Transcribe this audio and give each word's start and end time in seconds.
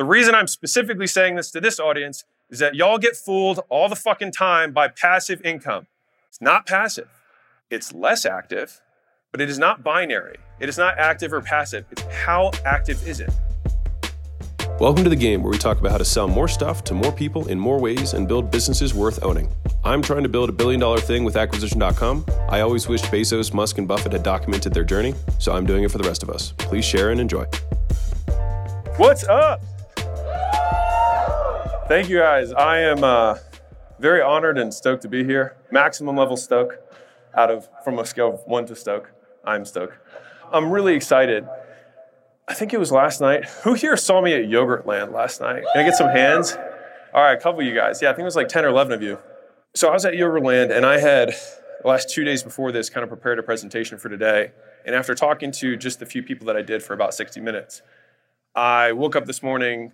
The 0.00 0.06
reason 0.06 0.34
I'm 0.34 0.46
specifically 0.46 1.06
saying 1.06 1.36
this 1.36 1.50
to 1.50 1.60
this 1.60 1.78
audience 1.78 2.24
is 2.48 2.58
that 2.60 2.74
y'all 2.74 2.96
get 2.96 3.16
fooled 3.16 3.60
all 3.68 3.86
the 3.86 3.94
fucking 3.94 4.32
time 4.32 4.72
by 4.72 4.88
passive 4.88 5.42
income. 5.44 5.88
It's 6.26 6.40
not 6.40 6.64
passive, 6.64 7.10
it's 7.68 7.92
less 7.92 8.24
active, 8.24 8.80
but 9.30 9.42
it 9.42 9.50
is 9.50 9.58
not 9.58 9.84
binary. 9.84 10.36
It 10.58 10.70
is 10.70 10.78
not 10.78 10.98
active 10.98 11.34
or 11.34 11.42
passive. 11.42 11.84
It's 11.90 12.00
how 12.24 12.50
active 12.64 13.06
is 13.06 13.20
it? 13.20 13.28
Welcome 14.80 15.04
to 15.04 15.10
the 15.10 15.16
game 15.16 15.42
where 15.42 15.50
we 15.50 15.58
talk 15.58 15.78
about 15.78 15.92
how 15.92 15.98
to 15.98 16.04
sell 16.06 16.26
more 16.26 16.48
stuff 16.48 16.82
to 16.84 16.94
more 16.94 17.12
people 17.12 17.48
in 17.48 17.60
more 17.60 17.78
ways 17.78 18.14
and 18.14 18.26
build 18.26 18.50
businesses 18.50 18.94
worth 18.94 19.22
owning. 19.22 19.54
I'm 19.84 20.00
trying 20.00 20.22
to 20.22 20.30
build 20.30 20.48
a 20.48 20.52
billion 20.52 20.80
dollar 20.80 21.00
thing 21.00 21.24
with 21.24 21.36
acquisition.com. 21.36 22.24
I 22.48 22.60
always 22.60 22.88
wished 22.88 23.04
Bezos, 23.04 23.52
Musk, 23.52 23.76
and 23.76 23.86
Buffett 23.86 24.14
had 24.14 24.22
documented 24.22 24.72
their 24.72 24.84
journey, 24.84 25.12
so 25.38 25.52
I'm 25.52 25.66
doing 25.66 25.84
it 25.84 25.90
for 25.90 25.98
the 25.98 26.08
rest 26.08 26.22
of 26.22 26.30
us. 26.30 26.54
Please 26.56 26.86
share 26.86 27.10
and 27.10 27.20
enjoy. 27.20 27.44
What's 28.96 29.24
up? 29.24 29.60
Thank 31.90 32.08
you 32.08 32.18
guys. 32.18 32.52
I 32.52 32.82
am 32.82 33.02
uh, 33.02 33.34
very 33.98 34.22
honored 34.22 34.58
and 34.58 34.72
stoked 34.72 35.02
to 35.02 35.08
be 35.08 35.24
here. 35.24 35.56
Maximum 35.72 36.16
level 36.16 36.36
stoke 36.36 36.76
out 37.34 37.50
of 37.50 37.68
from 37.82 37.98
a 37.98 38.06
scale 38.06 38.32
of 38.34 38.42
one 38.46 38.64
to 38.66 38.76
stoke. 38.76 39.10
I'm 39.44 39.64
stoked. 39.64 39.98
I'm 40.52 40.70
really 40.70 40.94
excited. 40.94 41.48
I 42.46 42.54
think 42.54 42.72
it 42.72 42.78
was 42.78 42.92
last 42.92 43.20
night. 43.20 43.46
Who 43.64 43.74
here 43.74 43.96
saw 43.96 44.20
me 44.20 44.32
at 44.34 44.42
Yogurtland 44.42 45.12
last 45.12 45.40
night? 45.40 45.64
Can 45.72 45.82
I 45.82 45.84
get 45.84 45.96
some 45.96 46.10
hands? 46.10 46.56
All 47.12 47.24
right, 47.24 47.36
a 47.36 47.40
couple 47.40 47.58
of 47.58 47.66
you 47.66 47.74
guys. 47.74 48.00
Yeah, 48.00 48.10
I 48.10 48.12
think 48.12 48.20
it 48.20 48.26
was 48.26 48.36
like 48.36 48.46
10 48.46 48.64
or 48.64 48.68
11 48.68 48.92
of 48.92 49.02
you. 49.02 49.18
So 49.74 49.88
I 49.88 49.92
was 49.92 50.04
at 50.04 50.14
Yogurtland 50.14 50.70
and 50.70 50.86
I 50.86 51.00
had 51.00 51.30
the 51.82 51.88
last 51.88 52.08
two 52.08 52.22
days 52.22 52.44
before 52.44 52.70
this 52.70 52.88
kind 52.88 53.02
of 53.02 53.08
prepared 53.08 53.40
a 53.40 53.42
presentation 53.42 53.98
for 53.98 54.08
today. 54.08 54.52
And 54.86 54.94
after 54.94 55.16
talking 55.16 55.50
to 55.54 55.76
just 55.76 56.00
a 56.02 56.06
few 56.06 56.22
people 56.22 56.46
that 56.46 56.56
I 56.56 56.62
did 56.62 56.84
for 56.84 56.94
about 56.94 57.14
60 57.14 57.40
minutes, 57.40 57.82
I 58.54 58.92
woke 58.92 59.16
up 59.16 59.26
this 59.26 59.42
morning 59.42 59.90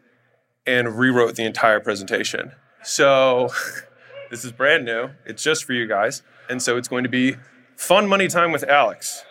and 0.66 0.98
rewrote 0.98 1.36
the 1.36 1.44
entire 1.44 1.80
presentation. 1.80 2.52
So 2.82 3.50
this 4.30 4.44
is 4.44 4.52
brand 4.52 4.84
new. 4.84 5.10
It's 5.24 5.42
just 5.42 5.64
for 5.64 5.72
you 5.72 5.86
guys. 5.86 6.22
And 6.48 6.62
so 6.62 6.76
it's 6.76 6.88
going 6.88 7.04
to 7.04 7.10
be 7.10 7.36
fun 7.76 8.08
money 8.08 8.28
time 8.28 8.52
with 8.52 8.64
Alex. 8.64 9.24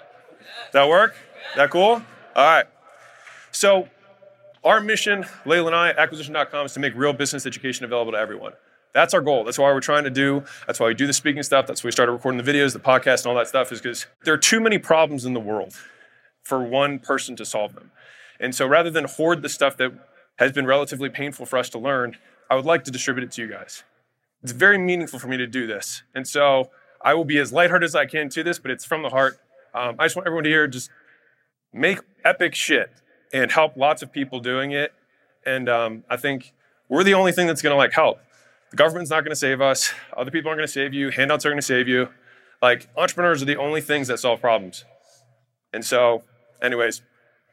That 0.73 0.87
work? 0.87 1.15
That 1.55 1.69
cool? 1.69 2.01
All 2.35 2.45
right. 2.45 2.65
So 3.51 3.89
our 4.63 4.81
mission, 4.81 5.25
Leila 5.45 5.67
and 5.67 5.75
I 5.75 5.89
acquisition.com 5.91 6.65
is 6.65 6.73
to 6.73 6.79
make 6.79 6.93
real 6.95 7.13
business 7.13 7.45
education 7.45 7.85
available 7.85 8.11
to 8.11 8.17
everyone. 8.17 8.53
That's 8.93 9.13
our 9.13 9.21
goal. 9.21 9.43
That's 9.43 9.59
why 9.59 9.71
we're 9.73 9.81
trying 9.81 10.05
to 10.05 10.09
do. 10.09 10.43
That's 10.67 10.79
why 10.79 10.87
we 10.87 10.93
do 10.93 11.05
the 11.05 11.13
speaking 11.13 11.43
stuff. 11.43 11.67
That's 11.67 11.83
why 11.83 11.89
we 11.89 11.91
started 11.91 12.13
recording 12.13 12.41
the 12.41 12.49
videos, 12.49 12.71
the 12.71 12.79
podcast, 12.79 13.23
and 13.23 13.27
all 13.27 13.35
that 13.35 13.47
stuff, 13.49 13.71
is 13.73 13.81
because 13.81 14.05
there 14.23 14.33
are 14.33 14.37
too 14.37 14.61
many 14.61 14.77
problems 14.77 15.25
in 15.25 15.33
the 15.33 15.39
world 15.39 15.75
for 16.43 16.63
one 16.63 16.99
person 16.99 17.35
to 17.35 17.45
solve 17.45 17.75
them. 17.75 17.91
And 18.39 18.55
so 18.55 18.65
rather 18.65 18.89
than 18.89 19.03
hoard 19.05 19.41
the 19.41 19.49
stuff 19.49 19.75
that 19.77 19.91
has 20.37 20.51
been 20.51 20.65
relatively 20.65 21.09
painful 21.09 21.45
for 21.45 21.57
us 21.57 21.69
to 21.69 21.79
learn, 21.79 22.17
I 22.49 22.55
would 22.55 22.65
like 22.65 22.83
to 22.85 22.91
distribute 22.91 23.23
it 23.23 23.31
to 23.33 23.41
you 23.41 23.47
guys. 23.47 23.83
It's 24.43 24.51
very 24.51 24.77
meaningful 24.77 25.19
for 25.19 25.27
me 25.27 25.37
to 25.37 25.47
do 25.47 25.65
this. 25.65 26.03
And 26.13 26.27
so 26.27 26.69
I 27.01 27.13
will 27.13 27.25
be 27.25 27.39
as 27.39 27.51
lighthearted 27.51 27.85
as 27.85 27.95
I 27.95 28.05
can 28.05 28.29
to 28.29 28.43
this, 28.43 28.59
but 28.59 28.71
it's 28.71 28.85
from 28.85 29.01
the 29.01 29.09
heart. 29.09 29.39
Um, 29.73 29.95
I 29.99 30.05
just 30.05 30.15
want 30.15 30.27
everyone 30.27 30.43
to 30.43 30.49
hear 30.49 30.67
just 30.67 30.89
make 31.73 31.99
epic 32.23 32.55
shit 32.55 32.91
and 33.33 33.51
help 33.51 33.75
lots 33.75 34.01
of 34.01 34.11
people 34.11 34.39
doing 34.39 34.71
it. 34.71 34.93
And 35.45 35.67
um, 35.69 36.03
I 36.09 36.17
think 36.17 36.53
we're 36.89 37.03
the 37.03 37.13
only 37.13 37.31
thing 37.31 37.47
that's 37.47 37.61
going 37.61 37.73
to 37.73 37.77
like 37.77 37.93
help. 37.93 38.19
The 38.71 38.77
government's 38.77 39.09
not 39.09 39.21
going 39.21 39.31
to 39.31 39.35
save 39.35 39.61
us. 39.61 39.93
Other 40.15 40.31
people 40.31 40.49
aren't 40.49 40.59
going 40.59 40.67
to 40.67 40.71
save 40.71 40.93
you. 40.93 41.09
Handouts 41.09 41.45
are 41.45 41.49
going 41.49 41.59
to 41.59 41.65
save 41.65 41.87
you. 41.87 42.09
Like 42.61 42.89
entrepreneurs 42.97 43.41
are 43.41 43.45
the 43.45 43.57
only 43.57 43.81
things 43.81 44.07
that 44.07 44.19
solve 44.19 44.41
problems. 44.41 44.85
And 45.73 45.85
so, 45.85 46.23
anyways, 46.61 47.01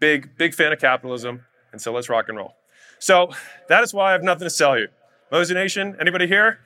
big, 0.00 0.36
big 0.36 0.54
fan 0.54 0.72
of 0.72 0.78
capitalism. 0.78 1.44
And 1.72 1.80
so 1.80 1.92
let's 1.92 2.08
rock 2.08 2.28
and 2.28 2.38
roll. 2.38 2.54
So 3.02 3.30
that 3.68 3.82
is 3.82 3.92
why 3.92 4.10
I 4.10 4.12
have 4.12 4.22
nothing 4.22 4.46
to 4.46 4.50
sell 4.50 4.78
you. 4.78 4.86
Mozi 5.32 5.54
Nation, 5.54 5.96
anybody 6.00 6.28
here? 6.28 6.60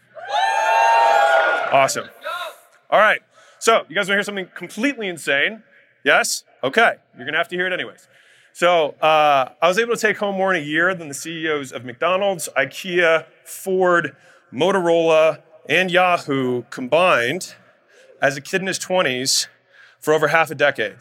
Awesome. 1.73 2.11
All 2.91 3.01
right. 3.01 3.23
So 3.59 3.87
you 3.89 3.95
guys 3.95 4.07
want 4.07 4.09
to 4.09 4.13
hear 4.17 4.23
something 4.23 4.49
completely 4.55 5.09
insane? 5.09 5.63
Yes? 6.05 6.45
Okay. 6.63 6.97
You're 7.15 7.25
going 7.25 7.33
to 7.33 7.39
have 7.39 7.49
to 7.49 7.57
hear 7.57 7.67
it 7.67 7.73
anyways. 7.73 8.07
So 8.53 8.91
uh, 9.01 9.53
I 9.63 9.67
was 9.67 9.79
able 9.79 9.95
to 9.95 10.01
take 10.01 10.19
home 10.19 10.37
more 10.37 10.55
in 10.55 10.63
a 10.63 10.65
year 10.65 10.95
than 10.95 11.09
the 11.09 11.15
CEOs 11.15 11.73
of 11.73 11.87
McDonald's, 11.87 12.51
IKEA, 12.55 13.25
Ford, 13.45 14.15
Motorola, 14.53 15.41
and 15.71 15.91
Yahoo 15.91 16.65
combined 16.69 17.55
as 18.21 18.37
a 18.37 18.43
kid 18.43 18.61
in 18.61 18.67
his 18.67 18.79
20s 18.79 19.47
for 20.01 20.13
over 20.13 20.29
half 20.29 20.51
a 20.51 20.55
decade. 20.55 20.97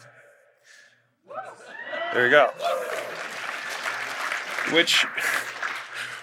There 2.14 2.24
you 2.24 2.30
go 2.30 2.95
which, 4.72 5.06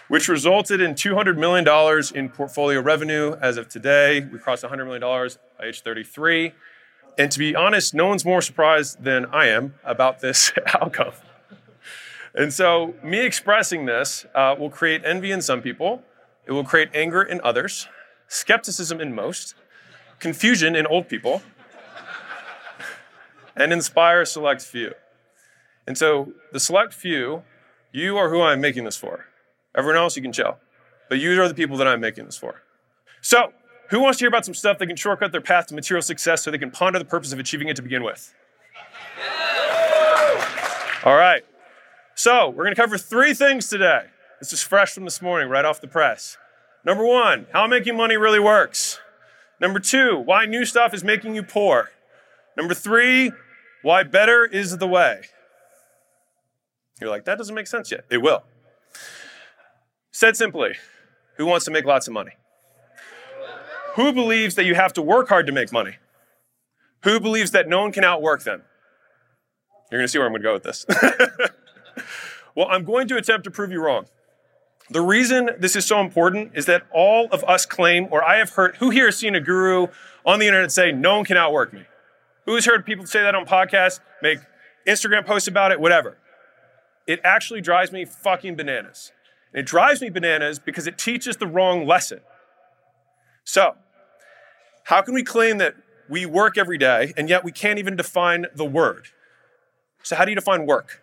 which 0.08 0.28
resulted 0.28 0.82
in 0.82 0.94
$200 0.94 1.38
million 1.38 1.66
in 2.16 2.30
portfolio 2.30 2.82
revenue 2.82 3.36
as 3.42 3.58
of 3.58 3.70
today. 3.70 4.22
We 4.22 4.40
crossed 4.40 4.64
$100 4.64 4.86
million 4.86 5.02
by 5.60 5.66
age 5.66 5.82
33. 5.82 6.54
And 7.18 7.32
to 7.32 7.40
be 7.40 7.56
honest, 7.56 7.94
no 7.94 8.08
one's 8.08 8.26
more 8.26 8.42
surprised 8.42 9.04
than 9.04 9.26
I 9.28 9.48
am 9.48 9.76
about 9.84 10.20
this 10.20 10.52
outcome. 10.82 11.14
And 12.36 12.52
so, 12.52 12.96
me 13.04 13.20
expressing 13.20 13.86
this 13.86 14.26
uh, 14.34 14.56
will 14.58 14.72
create 14.72 15.04
envy 15.06 15.32
in 15.32 15.42
some 15.42 15.62
people, 15.62 16.02
it 16.48 16.52
will 16.52 16.64
create 16.64 16.90
anger 16.94 17.22
in 17.22 17.40
others, 17.44 17.88
skepticism 18.28 19.00
in 19.00 19.14
most, 19.14 19.54
confusion 20.20 20.76
in 20.76 20.88
old 20.88 21.08
people, 21.08 21.44
and 23.56 23.72
inspire 23.72 24.22
a 24.22 24.26
select 24.26 24.64
few. 24.64 24.94
And 25.86 25.96
so, 25.96 26.34
the 26.52 26.60
select 26.60 26.96
few 26.96 27.44
you 27.94 28.18
are 28.18 28.30
who 28.30 28.42
I'm 28.42 28.60
making 28.60 28.84
this 28.84 28.98
for. 28.98 29.28
Everyone 29.76 29.98
else, 29.98 30.16
you 30.16 30.22
can 30.22 30.34
chill. 30.34 30.58
But 31.10 31.20
you 31.20 31.40
are 31.42 31.48
the 31.48 31.54
people 31.54 31.78
that 31.78 31.88
I'm 31.88 32.02
making 32.02 32.26
this 32.26 32.38
for. 32.38 32.64
So, 33.22 33.54
who 33.90 34.00
wants 34.00 34.18
to 34.18 34.24
hear 34.24 34.30
about 34.30 34.46
some 34.46 34.56
stuff 34.56 34.80
that 34.80 34.88
can 34.88 34.96
shortcut 34.96 35.32
their 35.32 35.42
path 35.42 35.68
to 35.68 35.76
material 35.76 36.02
success 36.02 36.44
so 36.44 36.50
they 36.50 36.58
can 36.58 36.72
ponder 36.72 36.98
the 36.98 37.06
purpose 37.06 37.32
of 37.32 37.40
achieving 37.40 37.68
it 37.68 37.76
to 37.76 37.82
begin 37.82 38.04
with? 38.04 38.34
All 41.06 41.16
right. 41.16 41.44
So, 42.16 42.50
we're 42.50 42.64
going 42.64 42.76
to 42.76 42.82
cover 42.82 42.98
three 42.98 43.34
things 43.36 43.70
today. 43.70 44.08
This 44.40 44.52
is 44.52 44.64
fresh 44.64 44.94
from 44.94 45.04
this 45.06 45.22
morning, 45.22 45.48
right 45.48 45.64
off 45.64 45.80
the 45.80 45.88
press. 45.88 46.38
Number 46.84 47.06
one, 47.06 47.46
how 47.54 47.68
making 47.68 47.96
money 47.96 48.18
really 48.18 48.40
works. 48.40 49.00
Number 49.62 49.80
two, 49.80 50.18
why 50.18 50.46
new 50.46 50.66
stuff 50.66 50.94
is 50.94 51.04
making 51.04 51.36
you 51.36 51.44
poor. 51.44 51.92
Number 52.58 52.74
three, 52.74 53.32
why 53.84 54.04
better 54.04 54.46
is 54.46 54.78
the 54.80 54.88
way. 54.88 55.22
You're 57.02 57.10
like, 57.10 57.26
that 57.26 57.38
doesn't 57.38 57.56
make 57.56 57.68
sense 57.68 57.92
yet. 57.92 58.06
It 58.10 58.20
will. 58.20 58.44
Said 60.12 60.38
simply, 60.38 60.76
who 61.38 61.46
wants 61.46 61.66
to 61.66 61.72
make 61.72 61.86
lots 61.86 62.08
of 62.08 62.14
money? 62.14 62.34
Who 63.96 64.14
believes 64.14 64.56
that 64.56 64.66
you 64.66 64.76
have 64.76 64.94
to 64.94 65.02
work 65.02 65.30
hard 65.30 65.48
to 65.48 65.54
make 65.54 65.72
money? 65.72 65.98
Who 67.04 67.20
believes 67.20 67.52
that 67.52 67.68
no 67.68 67.82
one 67.82 67.92
can 67.92 68.04
outwork 68.04 68.44
them? 68.44 68.64
You're 69.92 70.00
going 70.00 70.06
to 70.06 70.12
see 70.12 70.18
where 70.18 70.28
I'm 70.28 70.34
going 70.34 70.42
to 70.42 70.48
go 70.48 70.54
with 70.54 70.64
this. 70.64 70.86
well, 72.56 72.68
I'm 72.70 72.84
going 72.84 73.08
to 73.10 73.18
attempt 73.18 73.44
to 73.44 73.52
prove 73.52 73.72
you 73.72 73.82
wrong. 73.82 74.06
The 74.90 75.02
reason 75.02 75.52
this 75.60 75.76
is 75.76 75.86
so 75.86 76.00
important 76.00 76.52
is 76.56 76.66
that 76.66 76.84
all 76.92 77.28
of 77.32 77.44
us 77.46 77.66
claim, 77.66 78.08
or 78.12 78.24
I 78.24 78.38
have 78.38 78.52
heard, 78.52 78.78
who 78.78 78.90
here 78.90 79.06
has 79.06 79.18
seen 79.18 79.36
a 79.36 79.40
guru 79.40 79.88
on 80.26 80.40
the 80.40 80.48
internet 80.48 80.72
say, 80.72 80.92
no 80.92 81.18
one 81.18 81.26
can 81.26 81.38
outwork 81.38 81.74
me? 81.74 81.84
Who's 82.46 82.66
heard 82.66 82.86
people 82.86 83.06
say 83.06 83.22
that 83.22 83.36
on 83.36 83.46
podcasts, 83.46 84.00
make 84.22 84.40
Instagram 84.88 85.26
posts 85.26 85.48
about 85.48 85.72
it, 85.72 85.80
whatever? 85.80 86.18
It 87.08 87.20
actually 87.24 87.62
drives 87.62 87.92
me 87.92 88.06
fucking 88.06 88.56
bananas. 88.56 89.12
It 89.54 89.66
drives 89.66 90.02
me 90.02 90.10
bananas 90.10 90.60
because 90.60 90.88
it 90.88 90.98
teaches 90.98 91.38
the 91.38 91.48
wrong 91.48 91.86
lesson. 91.86 92.22
So, 93.44 93.76
how 94.86 95.02
can 95.02 95.14
we 95.14 95.24
claim 95.24 95.58
that 95.60 95.76
we 96.10 96.26
work 96.26 96.58
every 96.58 96.78
day 96.78 97.14
and 97.16 97.30
yet 97.30 97.44
we 97.44 97.52
can't 97.52 97.80
even 97.80 97.96
define 97.96 98.48
the 98.56 98.66
word? 98.66 99.08
So, 100.02 100.16
how 100.16 100.26
do 100.26 100.32
you 100.32 100.36
define 100.36 100.66
work? 100.66 101.02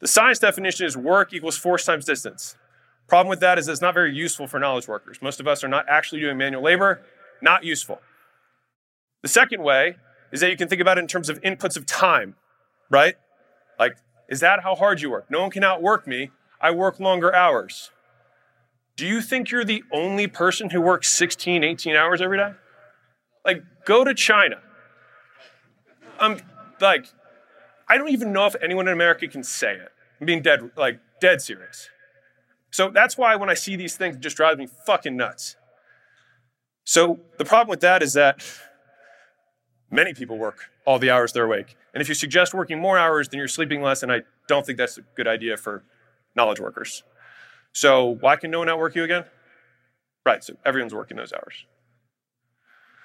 The 0.00 0.08
science 0.08 0.38
definition 0.38 0.86
is 0.86 0.96
work 0.96 1.32
equals 1.32 1.56
force 1.56 1.84
times 1.84 2.04
distance. 2.04 2.56
Problem 3.08 3.28
with 3.28 3.40
that 3.40 3.58
is 3.58 3.68
it's 3.68 3.80
not 3.80 3.94
very 3.94 4.14
useful 4.14 4.46
for 4.46 4.58
knowledge 4.58 4.88
workers. 4.88 5.18
Most 5.20 5.40
of 5.40 5.48
us 5.48 5.62
are 5.64 5.68
not 5.68 5.86
actually 5.88 6.20
doing 6.20 6.38
manual 6.38 6.62
labor, 6.62 7.02
not 7.42 7.64
useful. 7.64 8.00
The 9.22 9.28
second 9.28 9.62
way 9.62 9.96
is 10.32 10.40
that 10.40 10.50
you 10.50 10.56
can 10.56 10.68
think 10.68 10.80
about 10.80 10.98
it 10.98 11.02
in 11.02 11.06
terms 11.06 11.28
of 11.28 11.40
inputs 11.42 11.76
of 11.76 11.86
time, 11.86 12.34
right? 12.90 13.14
Like 13.78 13.96
is 14.28 14.40
that 14.40 14.62
how 14.62 14.74
hard 14.74 15.00
you 15.00 15.10
work? 15.10 15.30
No 15.30 15.42
one 15.42 15.50
can 15.50 15.64
outwork 15.64 16.06
me. 16.06 16.30
I 16.60 16.70
work 16.70 16.98
longer 16.98 17.34
hours. 17.34 17.90
Do 18.96 19.06
you 19.06 19.20
think 19.20 19.50
you're 19.50 19.64
the 19.64 19.82
only 19.92 20.26
person 20.26 20.70
who 20.70 20.80
works 20.80 21.10
16, 21.10 21.64
18 21.64 21.96
hours 21.96 22.22
every 22.22 22.38
day? 22.38 22.52
Like, 23.44 23.62
go 23.84 24.04
to 24.04 24.14
China. 24.14 24.60
I'm 26.18 26.40
like, 26.80 27.06
I 27.88 27.98
don't 27.98 28.08
even 28.10 28.32
know 28.32 28.46
if 28.46 28.54
anyone 28.62 28.86
in 28.86 28.94
America 28.94 29.26
can 29.28 29.42
say 29.42 29.74
it. 29.74 29.88
I'm 30.20 30.26
being 30.26 30.42
dead, 30.42 30.70
like, 30.76 31.00
dead 31.20 31.42
serious. 31.42 31.90
So 32.70 32.90
that's 32.90 33.18
why 33.18 33.36
when 33.36 33.50
I 33.50 33.54
see 33.54 33.76
these 33.76 33.96
things, 33.96 34.16
it 34.16 34.20
just 34.20 34.36
drives 34.36 34.58
me 34.58 34.66
fucking 34.86 35.16
nuts. 35.16 35.56
So 36.84 37.20
the 37.38 37.44
problem 37.44 37.68
with 37.68 37.80
that 37.80 38.02
is 38.02 38.12
that 38.14 38.42
many 39.94 40.12
people 40.12 40.36
work 40.36 40.70
all 40.84 40.98
the 40.98 41.10
hours 41.10 41.32
they're 41.32 41.44
awake. 41.44 41.76
And 41.94 42.02
if 42.02 42.08
you 42.08 42.14
suggest 42.14 42.52
working 42.52 42.80
more 42.80 42.98
hours, 42.98 43.28
then 43.28 43.38
you're 43.38 43.48
sleeping 43.48 43.80
less, 43.80 44.02
and 44.02 44.12
I 44.12 44.22
don't 44.48 44.66
think 44.66 44.76
that's 44.76 44.98
a 44.98 45.02
good 45.16 45.28
idea 45.28 45.56
for 45.56 45.84
knowledge 46.34 46.60
workers. 46.60 47.04
So 47.72 48.16
why 48.20 48.36
can 48.36 48.50
no 48.50 48.58
one 48.58 48.68
outwork 48.68 48.96
you 48.96 49.04
again? 49.04 49.24
Right, 50.26 50.42
so 50.42 50.54
everyone's 50.66 50.94
working 50.94 51.16
those 51.16 51.32
hours. 51.32 51.64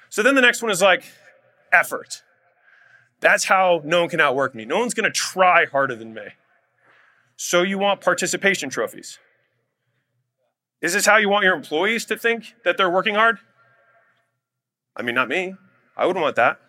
So 0.10 0.24
then 0.24 0.36
the 0.36 0.42
next 0.42 0.62
one 0.64 0.72
is 0.72 0.82
like 0.82 1.04
effort. 1.72 2.24
That's 3.20 3.46
how 3.46 3.82
no 3.84 4.02
one 4.02 4.10
can 4.10 4.20
outwork 4.20 4.56
me. 4.56 4.66
No 4.66 4.80
one's 4.80 4.94
gonna 4.94 5.12
try 5.12 5.66
harder 5.66 5.96
than 5.96 6.14
me. 6.14 6.24
So 7.36 7.62
you 7.62 7.78
want 7.78 8.02
participation 8.02 8.70
trophies. 8.70 9.20
Is 10.82 10.94
this 10.94 11.06
how 11.06 11.18
you 11.18 11.30
want 11.30 11.44
your 11.44 11.56
employees 11.56 12.06
to 12.06 12.18
think 12.18 12.56
that 12.64 12.78
they're 12.78 12.90
working 12.90 13.16
hard? 13.16 13.38
I 14.96 15.04
mean, 15.04 15.16
not 15.16 15.28
me. 15.28 15.56
I 15.96 16.06
wouldn't 16.06 16.24
want 16.24 16.38
that. 16.38 16.60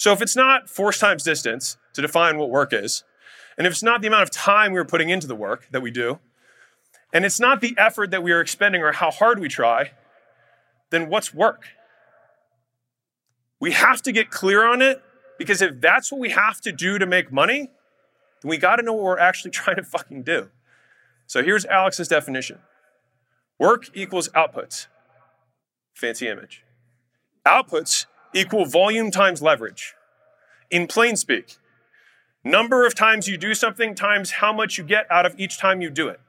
So 0.00 0.14
if 0.14 0.22
it's 0.22 0.34
not 0.34 0.70
force 0.70 0.98
times 0.98 1.22
distance 1.22 1.76
to 1.92 2.00
define 2.00 2.38
what 2.38 2.48
work 2.48 2.72
is, 2.72 3.04
and 3.58 3.66
if 3.66 3.74
it's 3.74 3.82
not 3.82 4.00
the 4.00 4.06
amount 4.06 4.22
of 4.22 4.30
time 4.30 4.72
we're 4.72 4.86
putting 4.86 5.10
into 5.10 5.26
the 5.26 5.34
work 5.34 5.68
that 5.72 5.82
we 5.82 5.90
do, 5.90 6.20
and 7.12 7.26
it's 7.26 7.38
not 7.38 7.60
the 7.60 7.74
effort 7.76 8.10
that 8.10 8.22
we 8.22 8.32
are 8.32 8.40
expending 8.40 8.80
or 8.80 8.92
how 8.92 9.10
hard 9.10 9.38
we 9.38 9.46
try, 9.46 9.90
then 10.88 11.10
what's 11.10 11.34
work? 11.34 11.64
We 13.60 13.72
have 13.72 14.00
to 14.04 14.10
get 14.10 14.30
clear 14.30 14.64
on 14.64 14.80
it 14.80 15.02
because 15.36 15.60
if 15.60 15.82
that's 15.82 16.10
what 16.10 16.18
we 16.18 16.30
have 16.30 16.62
to 16.62 16.72
do 16.72 16.98
to 16.98 17.04
make 17.04 17.30
money, 17.30 17.70
then 18.40 18.48
we 18.48 18.56
got 18.56 18.76
to 18.76 18.82
know 18.82 18.94
what 18.94 19.04
we're 19.04 19.18
actually 19.18 19.50
trying 19.60 19.76
to 19.76 19.84
fucking 19.84 20.22
do. 20.22 20.48
So 21.26 21.42
here's 21.42 21.66
Alex's 21.66 22.08
definition 22.08 22.60
work 23.58 23.90
equals 23.92 24.30
outputs. 24.30 24.86
Fancy 25.92 26.26
image. 26.26 26.64
Outputs 27.44 28.06
equal 28.34 28.64
volume 28.64 29.10
times 29.10 29.42
leverage. 29.42 29.94
In 30.70 30.86
plain 30.86 31.16
speak, 31.16 31.56
number 32.44 32.86
of 32.86 32.94
times 32.94 33.28
you 33.28 33.36
do 33.36 33.54
something 33.54 33.94
times 33.94 34.32
how 34.32 34.52
much 34.52 34.78
you 34.78 34.84
get 34.84 35.10
out 35.10 35.26
of 35.26 35.34
each 35.38 35.58
time 35.58 35.80
you 35.80 35.90
do 35.90 36.08
it. 36.08 36.20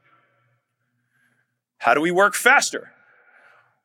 How 1.78 1.94
do 1.94 2.00
we 2.00 2.10
work 2.10 2.34
faster? 2.34 2.92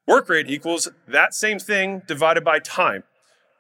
Work 0.08 0.30
rate 0.30 0.50
equals 0.50 0.88
that 1.08 1.34
same 1.34 1.60
thing 1.60 2.02
divided 2.08 2.44
by 2.44 2.60
time. 2.60 3.04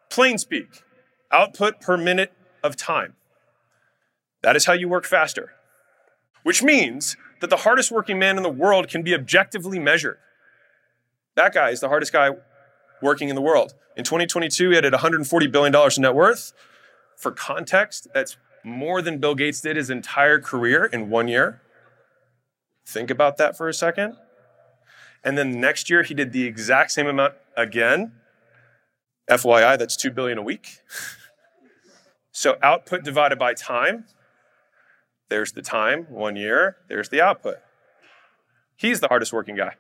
Plain 0.09 0.37
speak, 0.37 0.83
output 1.31 1.81
per 1.81 1.97
minute 1.97 2.31
of 2.63 2.75
time. 2.75 3.15
That 4.43 4.55
is 4.55 4.65
how 4.65 4.73
you 4.73 4.87
work 4.87 5.05
faster. 5.05 5.53
Which 6.43 6.63
means 6.63 7.17
that 7.41 7.49
the 7.49 7.57
hardest 7.57 7.91
working 7.91 8.17
man 8.17 8.37
in 8.37 8.43
the 8.43 8.49
world 8.49 8.87
can 8.87 9.03
be 9.03 9.13
objectively 9.13 9.79
measured. 9.79 10.17
That 11.35 11.53
guy 11.53 11.69
is 11.69 11.81
the 11.81 11.89
hardest 11.89 12.13
guy 12.13 12.31
working 13.01 13.29
in 13.29 13.35
the 13.35 13.41
world. 13.41 13.73
In 13.95 14.03
2022, 14.03 14.69
he 14.69 14.75
had 14.75 14.83
$140 14.83 15.51
billion 15.51 15.75
in 15.75 16.01
net 16.01 16.15
worth. 16.15 16.53
For 17.17 17.31
context, 17.31 18.07
that's 18.13 18.37
more 18.63 19.01
than 19.01 19.17
Bill 19.17 19.35
Gates 19.35 19.61
did 19.61 19.75
his 19.75 19.89
entire 19.89 20.39
career 20.39 20.85
in 20.85 21.09
one 21.09 21.27
year. 21.27 21.61
Think 22.85 23.09
about 23.09 23.37
that 23.37 23.57
for 23.57 23.67
a 23.67 23.73
second. 23.73 24.15
And 25.23 25.37
then 25.37 25.59
next 25.59 25.89
year, 25.89 26.03
he 26.03 26.13
did 26.13 26.31
the 26.31 26.45
exact 26.45 26.91
same 26.91 27.07
amount 27.07 27.33
again. 27.55 28.13
FYI, 29.29 29.77
that's 29.77 29.97
2 29.97 30.11
billion 30.11 30.37
a 30.37 30.41
week. 30.41 30.79
so 32.31 32.57
output 32.61 33.03
divided 33.03 33.37
by 33.37 33.53
time, 33.53 34.05
there's 35.29 35.51
the 35.51 35.61
time, 35.61 36.05
one 36.09 36.35
year, 36.35 36.77
there's 36.87 37.09
the 37.09 37.21
output. 37.21 37.57
He's 38.77 38.99
the 38.99 39.07
hardest 39.07 39.33
working 39.33 39.55
guy. 39.55 39.73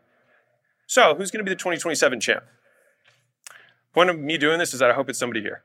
So, 0.87 1.15
who's 1.15 1.31
going 1.31 1.39
to 1.39 1.49
be 1.49 1.53
the 1.53 1.59
2027 1.59 2.19
champ? 2.19 2.43
Point 3.97 4.11
of 4.11 4.19
me 4.19 4.37
doing 4.37 4.59
this 4.59 4.75
is 4.75 4.79
that 4.79 4.91
I 4.91 4.93
hope 4.93 5.09
it's 5.09 5.17
somebody 5.17 5.41
here. 5.41 5.63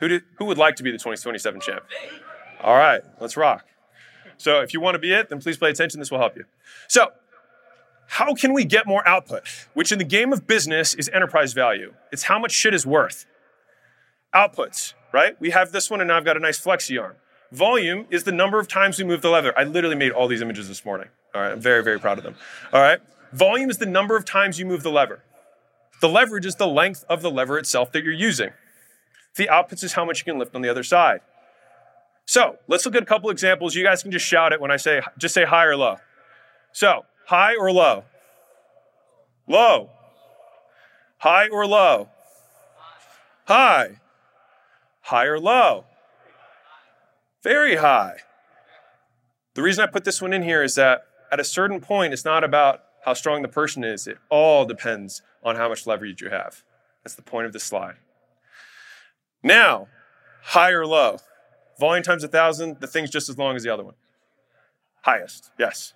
Who, 0.00 0.08
do, 0.08 0.20
who 0.38 0.46
would 0.46 0.58
like 0.58 0.74
to 0.74 0.82
be 0.82 0.90
the 0.90 0.98
2027 0.98 1.60
champ? 1.60 1.84
All 2.60 2.74
right, 2.74 3.02
let's 3.20 3.36
rock. 3.36 3.66
So 4.36 4.62
if 4.62 4.74
you 4.74 4.80
want 4.80 4.96
to 4.96 4.98
be 4.98 5.12
it, 5.12 5.28
then 5.28 5.40
please 5.40 5.56
pay 5.56 5.70
attention. 5.70 6.00
This 6.00 6.10
will 6.10 6.18
help 6.18 6.36
you. 6.36 6.44
So, 6.88 7.12
how 8.08 8.34
can 8.34 8.52
we 8.52 8.64
get 8.64 8.88
more 8.88 9.06
output? 9.06 9.46
Which 9.74 9.92
in 9.92 10.00
the 10.00 10.04
game 10.04 10.32
of 10.32 10.48
business 10.48 10.92
is 10.92 11.08
enterprise 11.10 11.52
value. 11.52 11.94
It's 12.10 12.24
how 12.24 12.40
much 12.40 12.50
shit 12.50 12.74
is 12.74 12.84
worth. 12.84 13.26
Outputs, 14.34 14.94
right? 15.12 15.40
We 15.40 15.50
have 15.50 15.70
this 15.70 15.88
one, 15.88 16.00
and 16.00 16.08
now 16.08 16.16
I've 16.16 16.24
got 16.24 16.36
a 16.36 16.40
nice 16.40 16.58
flexi 16.60 17.00
arm. 17.00 17.14
Volume 17.52 18.06
is 18.10 18.24
the 18.24 18.32
number 18.32 18.58
of 18.58 18.66
times 18.66 18.98
we 18.98 19.04
move 19.04 19.22
the 19.22 19.30
lever. 19.30 19.56
I 19.56 19.62
literally 19.62 19.94
made 19.94 20.10
all 20.10 20.26
these 20.26 20.42
images 20.42 20.66
this 20.66 20.84
morning. 20.84 21.10
All 21.32 21.42
right, 21.42 21.52
I'm 21.52 21.60
very, 21.60 21.84
very 21.84 22.00
proud 22.00 22.18
of 22.18 22.24
them. 22.24 22.34
All 22.72 22.82
right, 22.82 22.98
volume 23.32 23.70
is 23.70 23.78
the 23.78 23.86
number 23.86 24.16
of 24.16 24.24
times 24.24 24.58
you 24.58 24.66
move 24.66 24.82
the 24.82 24.90
lever. 24.90 25.22
The 26.00 26.08
leverage 26.08 26.46
is 26.46 26.56
the 26.56 26.66
length 26.66 27.04
of 27.08 27.22
the 27.22 27.30
lever 27.30 27.58
itself 27.58 27.92
that 27.92 28.04
you're 28.04 28.12
using. 28.12 28.50
The 29.36 29.48
outputs 29.48 29.82
is 29.82 29.94
how 29.94 30.04
much 30.04 30.20
you 30.20 30.24
can 30.24 30.38
lift 30.38 30.54
on 30.54 30.62
the 30.62 30.68
other 30.68 30.82
side. 30.82 31.20
So 32.26 32.58
let's 32.68 32.86
look 32.86 32.94
at 32.94 33.02
a 33.02 33.06
couple 33.06 33.30
examples. 33.30 33.74
You 33.74 33.84
guys 33.84 34.02
can 34.02 34.12
just 34.12 34.26
shout 34.26 34.52
it 34.52 34.60
when 34.60 34.70
I 34.70 34.76
say, 34.76 35.02
just 35.18 35.34
say 35.34 35.44
high 35.44 35.64
or 35.64 35.76
low. 35.76 35.96
So, 36.72 37.04
high 37.26 37.54
or 37.56 37.70
low? 37.70 38.04
Low. 39.46 39.90
High 41.18 41.48
or 41.48 41.66
low? 41.66 42.08
High. 43.46 44.00
High 45.02 45.24
or 45.26 45.38
low? 45.38 45.84
Very 47.42 47.76
high. 47.76 48.16
The 49.54 49.62
reason 49.62 49.84
I 49.84 49.86
put 49.86 50.04
this 50.04 50.22
one 50.22 50.32
in 50.32 50.42
here 50.42 50.62
is 50.62 50.74
that 50.76 51.02
at 51.30 51.38
a 51.38 51.44
certain 51.44 51.80
point, 51.80 52.12
it's 52.12 52.24
not 52.24 52.42
about 52.42 52.82
how 53.04 53.12
strong 53.12 53.42
the 53.42 53.48
person 53.48 53.84
is. 53.84 54.06
It 54.06 54.18
all 54.30 54.64
depends 54.64 55.20
on 55.44 55.56
how 55.56 55.68
much 55.68 55.86
leverage 55.86 56.22
you 56.22 56.30
have. 56.30 56.62
That's 57.02 57.14
the 57.14 57.22
point 57.22 57.46
of 57.46 57.52
this 57.52 57.64
slide. 57.64 57.96
Now, 59.42 59.88
high 60.42 60.70
or 60.70 60.86
low? 60.86 61.18
Volume 61.78 62.02
times 62.02 62.24
a 62.24 62.28
thousand, 62.28 62.80
the 62.80 62.86
thing's 62.86 63.10
just 63.10 63.28
as 63.28 63.36
long 63.36 63.56
as 63.56 63.62
the 63.62 63.70
other 63.70 63.84
one. 63.84 63.94
Highest, 65.02 65.50
yes. 65.58 65.92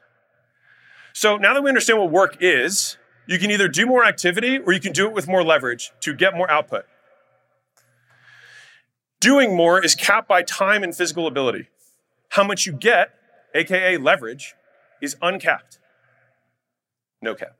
So 1.12 1.36
now 1.36 1.54
that 1.54 1.62
we 1.62 1.70
understand 1.70 1.98
what 1.98 2.10
work 2.10 2.36
is, 2.40 2.98
you 3.26 3.38
can 3.38 3.50
either 3.50 3.68
do 3.68 3.86
more 3.86 4.04
activity 4.04 4.58
or 4.58 4.72
you 4.72 4.80
can 4.80 4.92
do 4.92 5.06
it 5.06 5.12
with 5.12 5.26
more 5.26 5.42
leverage 5.42 5.92
to 6.00 6.14
get 6.14 6.34
more 6.34 6.50
output. 6.50 6.84
Doing 9.20 9.56
more 9.56 9.82
is 9.82 9.94
capped 9.94 10.28
by 10.28 10.42
time 10.42 10.82
and 10.82 10.94
physical 10.94 11.26
ability. 11.26 11.68
How 12.30 12.44
much 12.44 12.66
you 12.66 12.72
get, 12.72 13.14
aka 13.54 13.96
leverage, 13.96 14.54
is 15.00 15.16
uncapped. 15.22 15.78
No 17.20 17.34
cap. 17.34 17.56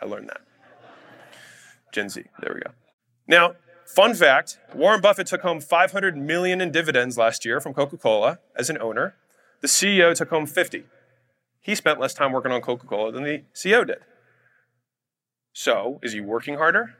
I 0.00 0.06
learned 0.06 0.28
that. 0.28 0.40
Gen 1.92 2.08
Z, 2.08 2.24
there 2.40 2.52
we 2.54 2.60
go. 2.60 2.70
Now, 3.26 3.54
fun 3.86 4.14
fact 4.14 4.58
Warren 4.74 5.00
Buffett 5.00 5.26
took 5.26 5.42
home 5.42 5.60
500 5.60 6.16
million 6.16 6.60
in 6.60 6.70
dividends 6.70 7.16
last 7.18 7.44
year 7.44 7.60
from 7.60 7.74
Coca 7.74 7.96
Cola 7.96 8.38
as 8.56 8.70
an 8.70 8.78
owner. 8.80 9.14
The 9.60 9.68
CEO 9.68 10.14
took 10.14 10.30
home 10.30 10.46
50. 10.46 10.84
He 11.60 11.74
spent 11.74 12.00
less 12.00 12.14
time 12.14 12.32
working 12.32 12.52
on 12.52 12.60
Coca 12.60 12.86
Cola 12.86 13.12
than 13.12 13.24
the 13.24 13.42
CEO 13.54 13.86
did. 13.86 13.98
So, 15.52 15.98
is 16.02 16.12
he 16.12 16.20
working 16.20 16.56
harder? 16.56 16.94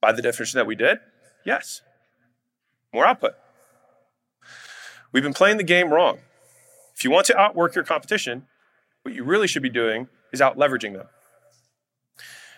By 0.00 0.12
the 0.12 0.20
definition 0.20 0.58
that 0.58 0.66
we 0.66 0.74
did, 0.74 0.98
yes. 1.46 1.80
More 2.92 3.06
output. 3.06 3.34
We've 5.12 5.22
been 5.22 5.32
playing 5.32 5.56
the 5.56 5.64
game 5.64 5.92
wrong. 5.92 6.18
If 6.94 7.04
you 7.04 7.10
want 7.10 7.26
to 7.26 7.38
outwork 7.38 7.74
your 7.74 7.84
competition, 7.84 8.46
what 9.02 9.14
you 9.14 9.24
really 9.24 9.46
should 9.46 9.62
be 9.62 9.70
doing 9.70 10.08
is 10.32 10.42
out 10.42 10.56
leveraging 10.56 10.92
them. 10.92 11.06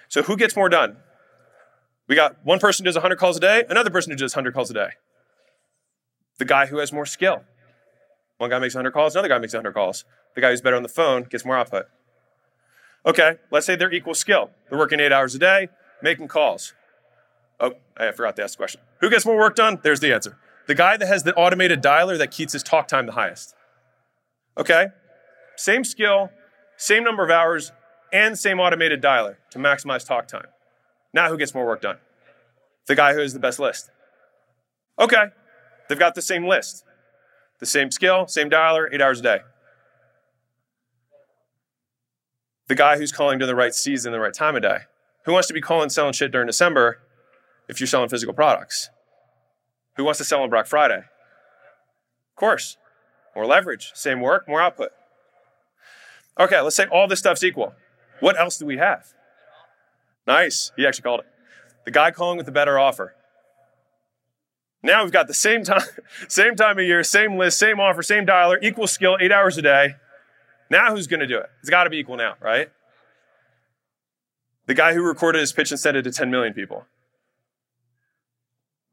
So, 0.09 0.23
who 0.23 0.37
gets 0.37 0.57
more 0.57 0.69
done? 0.69 0.97
We 2.09 2.15
got 2.15 2.37
one 2.45 2.59
person 2.59 2.85
who 2.85 2.89
does 2.89 2.97
100 2.97 3.17
calls 3.17 3.37
a 3.37 3.41
day, 3.41 3.65
another 3.69 3.91
person 3.91 4.11
who 4.13 4.17
does 4.17 4.35
100 4.35 4.55
calls 4.55 4.71
a 4.71 4.75
day. 4.75 4.91
The 6.39 6.45
guy 6.45 6.67
who 6.67 6.79
has 6.79 6.93
more 6.93 7.07
skill. 7.07 7.45
One 8.39 8.51
guy 8.51 8.59
makes 8.59 8.75
100 8.75 8.93
calls, 8.93 9.15
another 9.15 9.29
guy 9.29 9.39
makes 9.39 9.55
100 9.55 9.73
calls. 9.73 10.05
The 10.35 10.41
guy 10.41 10.51
who's 10.51 10.61
better 10.61 10.77
on 10.77 10.83
the 10.83 10.89
phone 10.89 11.25
gets 11.25 11.45
more 11.45 11.57
output. 11.57 11.87
Okay, 13.05 13.37
let's 13.51 13.67
say 13.67 13.77
they're 13.77 13.93
equal 13.93 14.15
skill. 14.15 14.51
They're 14.69 14.79
working 14.79 15.01
eight 15.01 15.13
hours 15.13 15.35
a 15.35 15.39
day, 15.39 15.69
making 16.03 16.29
calls. 16.29 16.75
Oh, 17.59 17.75
I 17.97 18.13
forgot 18.13 18.37
to 18.37 18.43
ask 18.43 18.55
the 18.55 18.59
question. 18.59 18.81
Who 19.01 19.09
gets 19.09 19.25
more 19.25 19.37
work 19.37 19.55
done? 19.55 19.79
There's 19.83 20.01
the 20.01 20.13
answer. 20.13 20.37
The 20.67 20.75
guy 20.75 20.97
that 20.97 21.07
has 21.07 21.23
the 21.23 21.35
automated 21.35 21.83
dialer 21.83 22.19
that 22.19 22.31
keeps 22.31 22.53
his 22.53 22.63
talk 22.63 22.89
time 22.89 23.07
the 23.07 23.13
highest. 23.13 23.55
Okay, 24.59 24.89
same 25.57 25.85
skill, 25.85 26.31
same 26.77 27.05
number 27.05 27.25
of 27.25 27.31
hours, 27.31 27.73
and 28.13 28.39
same 28.39 28.59
automated 28.61 29.03
dialer 29.03 29.37
to 29.51 29.59
maximize 29.59 30.07
talk 30.07 30.27
time. 30.29 30.47
Now, 31.17 31.31
who 31.31 31.39
gets 31.39 31.55
more 31.55 31.65
work 31.65 31.81
done? 31.81 31.97
The 32.89 32.95
guy 32.95 33.15
who 33.15 33.21
has 33.21 33.33
the 33.33 33.39
best 33.39 33.59
list. 33.59 33.91
Okay, 34.99 35.25
they've 35.89 35.99
got 35.99 36.15
the 36.15 36.21
same 36.21 36.47
list, 36.47 36.85
the 37.59 37.65
same 37.65 37.91
skill, 37.91 38.27
same 38.27 38.51
dialer, 38.51 38.87
eight 38.93 39.01
hours 39.01 39.21
a 39.21 39.23
day. 39.23 39.39
The 42.69 42.75
guy 42.75 42.99
who's 42.99 43.13
calling 43.13 43.39
to 43.39 43.47
the 43.47 43.55
right 43.55 43.75
season, 43.75 44.13
the 44.13 44.21
right 44.21 44.35
time 44.35 44.57
of 44.57 44.63
day. 44.63 44.81
Who 45.25 45.33
wants 45.33 45.49
to 45.49 45.55
be 45.55 45.63
calling 45.63 45.89
selling 45.89 46.13
shit 46.13 46.33
during 46.33 46.49
December 46.49 46.99
if 47.67 47.81
you're 47.81 47.87
selling 47.87 48.11
physical 48.11 48.35
products? 48.35 48.91
Who 49.97 50.05
wants 50.05 50.19
to 50.19 50.25
sell 50.25 50.43
on 50.43 50.51
Black 50.51 50.67
Friday? 50.67 50.99
Of 50.99 52.37
course, 52.37 52.77
more 53.35 53.47
leverage, 53.47 53.93
same 53.95 54.21
work, 54.21 54.47
more 54.47 54.61
output. 54.61 54.91
Okay, 56.39 56.61
let's 56.61 56.77
say 56.77 56.85
all 56.93 57.09
this 57.09 57.21
stuff's 57.21 57.43
equal. 57.43 57.73
What 58.21 58.39
else 58.39 58.59
do 58.59 58.67
we 58.67 58.77
have? 58.77 59.15
Nice. 60.27 60.73
He 60.77 60.87
actually 60.87 61.03
called 61.03 61.21
it. 61.21 61.27
The 61.85 61.91
guy 61.91 62.11
calling 62.11 62.37
with 62.37 62.47
the 62.47 62.53
better 62.53 62.79
offer. 62.79 63.15
Now 64.83 65.03
we've 65.03 65.13
got 65.13 65.27
the 65.27 65.35
same 65.35 65.65
time, 65.65 65.83
same 66.29 66.55
time 66.55 66.79
of 66.79 66.85
year, 66.85 67.03
same 67.03 67.37
list, 67.37 67.59
same 67.59 67.81
offer, 67.81 68.03
same 68.03 68.27
dialer, 68.27 68.57
equal 68.63 68.87
skill, 68.87 69.17
eight 69.21 69.33
hours 69.33 69.57
a 69.59 69.63
day. 69.63 69.97
Now 70.71 70.95
who's 70.95 71.07
going 71.07 71.21
to 71.21 71.27
do 71.27 71.39
it? 71.39 71.51
It's 71.61 71.71
got 71.71 71.85
to 71.85 71.91
be 71.91 71.99
equal 71.99 72.17
now, 72.17 72.35
right? 72.41 72.71
The 74.67 74.75
guy 74.75 74.95
who 74.95 75.03
recorded 75.03 75.41
his 75.41 75.53
pitch 75.53 75.71
and 75.71 75.79
sent 75.79 75.97
it 75.97 76.03
to 76.03 76.13
10 76.13 76.31
million 76.31 76.53
people. 76.53 76.87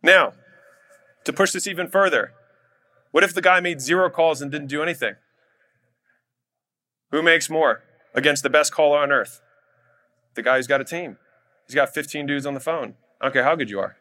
Now, 0.03 0.33
to 1.23 1.33
push 1.33 1.51
this 1.51 1.65
even 1.67 1.87
further, 1.87 2.33
what 3.11 3.23
if 3.23 3.33
the 3.33 3.41
guy 3.41 3.59
made 3.59 3.81
zero 3.81 4.09
calls 4.09 4.41
and 4.41 4.51
didn't 4.51 4.67
do 4.67 4.83
anything? 4.83 5.15
Who 7.11 7.21
makes 7.21 7.49
more 7.49 7.83
against 8.13 8.43
the 8.43 8.49
best 8.49 8.71
caller 8.71 8.99
on 8.99 9.11
earth? 9.11 9.41
The 10.35 10.41
guy 10.41 10.57
who's 10.57 10.67
got 10.67 10.81
a 10.81 10.83
team. 10.83 11.17
He's 11.67 11.75
got 11.75 11.93
15 11.93 12.25
dudes 12.25 12.45
on 12.45 12.53
the 12.53 12.59
phone. 12.59 12.95
I 13.21 13.25
don't 13.25 13.33
care 13.33 13.43
how 13.43 13.55
good 13.55 13.69
you 13.69 13.79
are. 13.79 13.97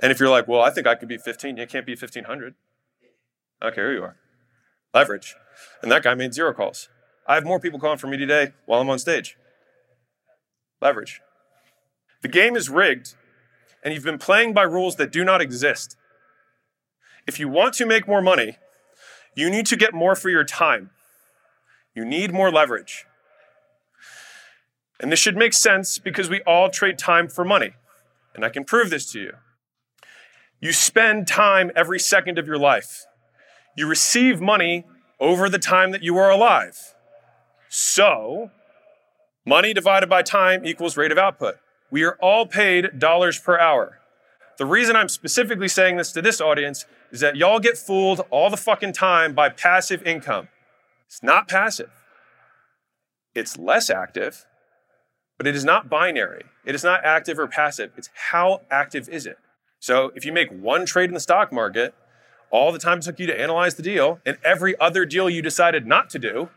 And 0.00 0.12
if 0.12 0.20
you're 0.20 0.28
like, 0.28 0.46
well, 0.46 0.60
I 0.60 0.70
think 0.70 0.86
I 0.86 0.94
could 0.94 1.08
be 1.08 1.18
15, 1.18 1.56
you 1.56 1.66
can't 1.66 1.86
be 1.86 1.92
1500. 1.92 2.54
I 3.60 3.66
don't 3.66 3.74
care 3.74 3.88
who 3.90 3.96
you 3.96 4.02
are. 4.02 4.16
Leverage. 4.92 5.34
And 5.82 5.90
that 5.90 6.02
guy 6.02 6.14
made 6.14 6.34
zero 6.34 6.52
calls. 6.52 6.88
I 7.26 7.34
have 7.34 7.44
more 7.44 7.60
people 7.60 7.78
calling 7.78 7.98
for 7.98 8.06
me 8.06 8.16
today 8.16 8.52
while 8.66 8.80
I'm 8.80 8.90
on 8.90 8.98
stage. 8.98 9.36
Leverage. 10.80 11.20
The 12.22 12.28
game 12.28 12.56
is 12.56 12.68
rigged, 12.68 13.14
and 13.82 13.94
you've 13.94 14.04
been 14.04 14.18
playing 14.18 14.52
by 14.52 14.62
rules 14.62 14.96
that 14.96 15.12
do 15.12 15.24
not 15.24 15.40
exist. 15.40 15.96
If 17.26 17.40
you 17.40 17.48
want 17.48 17.74
to 17.74 17.86
make 17.86 18.06
more 18.06 18.22
money, 18.22 18.58
you 19.34 19.50
need 19.50 19.66
to 19.66 19.76
get 19.76 19.92
more 19.94 20.14
for 20.14 20.30
your 20.30 20.44
time. 20.44 20.90
You 21.94 22.04
need 22.04 22.32
more 22.32 22.50
leverage. 22.50 23.06
And 25.00 25.12
this 25.12 25.18
should 25.18 25.36
make 25.36 25.52
sense 25.52 25.98
because 25.98 26.30
we 26.30 26.40
all 26.42 26.70
trade 26.70 26.98
time 26.98 27.28
for 27.28 27.44
money. 27.44 27.72
And 28.34 28.44
I 28.44 28.48
can 28.48 28.64
prove 28.64 28.90
this 28.90 29.10
to 29.12 29.20
you. 29.20 29.32
You 30.60 30.72
spend 30.72 31.26
time 31.26 31.70
every 31.76 32.00
second 32.00 32.38
of 32.38 32.46
your 32.46 32.58
life. 32.58 33.04
You 33.76 33.86
receive 33.86 34.40
money 34.40 34.86
over 35.20 35.48
the 35.48 35.58
time 35.58 35.90
that 35.92 36.02
you 36.02 36.16
are 36.16 36.30
alive. 36.30 36.94
So, 37.68 38.50
money 39.44 39.74
divided 39.74 40.08
by 40.08 40.22
time 40.22 40.64
equals 40.64 40.96
rate 40.96 41.12
of 41.12 41.18
output. 41.18 41.56
We 41.90 42.04
are 42.04 42.16
all 42.20 42.46
paid 42.46 42.98
dollars 42.98 43.38
per 43.38 43.58
hour. 43.58 44.00
The 44.58 44.66
reason 44.66 44.96
I'm 44.96 45.10
specifically 45.10 45.68
saying 45.68 45.96
this 45.96 46.12
to 46.12 46.22
this 46.22 46.40
audience 46.40 46.86
is 47.12 47.20
that 47.20 47.36
y'all 47.36 47.60
get 47.60 47.76
fooled 47.76 48.22
all 48.30 48.48
the 48.48 48.56
fucking 48.56 48.94
time 48.94 49.34
by 49.34 49.50
passive 49.50 50.02
income. 50.02 50.48
It's 51.06 51.22
not 51.22 51.48
passive, 51.48 51.90
it's 53.34 53.58
less 53.58 53.90
active, 53.90 54.46
but 55.38 55.46
it 55.46 55.54
is 55.54 55.64
not 55.64 55.88
binary. 55.88 56.44
It 56.64 56.74
is 56.74 56.84
not 56.84 57.04
active 57.04 57.38
or 57.38 57.46
passive. 57.46 57.92
It's 57.96 58.10
how 58.30 58.62
active 58.70 59.08
is 59.08 59.26
it? 59.26 59.38
So 59.78 60.12
if 60.14 60.24
you 60.24 60.32
make 60.32 60.50
one 60.50 60.86
trade 60.86 61.10
in 61.10 61.14
the 61.14 61.20
stock 61.20 61.52
market, 61.52 61.94
all 62.50 62.72
the 62.72 62.78
time 62.78 62.98
it 62.98 63.02
took 63.02 63.18
you 63.18 63.26
to 63.26 63.40
analyze 63.40 63.74
the 63.74 63.82
deal, 63.82 64.20
and 64.24 64.38
every 64.44 64.78
other 64.80 65.04
deal 65.04 65.28
you 65.28 65.42
decided 65.42 65.86
not 65.86 66.10
to 66.10 66.18
do, 66.18 66.48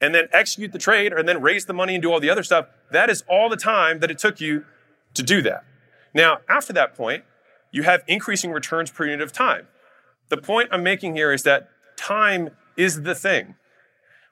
and 0.00 0.14
then 0.14 0.28
execute 0.32 0.72
the 0.72 0.78
trade, 0.78 1.12
and 1.12 1.28
then 1.28 1.40
raise 1.40 1.66
the 1.66 1.72
money 1.72 1.94
and 1.94 2.02
do 2.02 2.12
all 2.12 2.20
the 2.20 2.30
other 2.30 2.42
stuff, 2.42 2.66
that 2.90 3.08
is 3.10 3.24
all 3.28 3.48
the 3.48 3.56
time 3.56 4.00
that 4.00 4.10
it 4.10 4.18
took 4.18 4.40
you 4.40 4.64
to 5.14 5.22
do 5.22 5.42
that. 5.42 5.64
Now, 6.14 6.38
after 6.48 6.72
that 6.72 6.94
point, 6.94 7.24
you 7.70 7.84
have 7.84 8.02
increasing 8.06 8.52
returns 8.52 8.90
per 8.90 9.04
unit 9.04 9.22
of 9.22 9.32
time. 9.32 9.66
The 10.28 10.36
point 10.36 10.68
I'm 10.72 10.82
making 10.82 11.14
here 11.14 11.32
is 11.32 11.42
that 11.44 11.68
time 11.96 12.50
is 12.76 13.02
the 13.02 13.14
thing. 13.14 13.54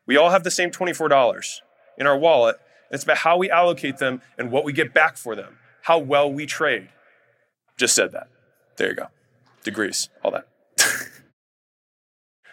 We 0.06 0.16
all 0.16 0.30
have 0.30 0.44
the 0.44 0.50
same 0.50 0.70
$24 0.70 1.60
in 1.98 2.06
our 2.06 2.18
wallet. 2.18 2.56
It's 2.90 3.04
about 3.04 3.18
how 3.18 3.36
we 3.36 3.50
allocate 3.50 3.98
them 3.98 4.20
and 4.38 4.50
what 4.50 4.64
we 4.64 4.72
get 4.72 4.92
back 4.92 5.16
for 5.16 5.36
them, 5.36 5.58
how 5.82 5.98
well 5.98 6.30
we 6.32 6.46
trade. 6.46 6.88
Just 7.76 7.94
said 7.94 8.12
that. 8.12 8.28
There 8.76 8.88
you 8.88 8.96
go. 8.96 9.06
Degrees, 9.62 10.08
all 10.24 10.30
that. 10.32 10.48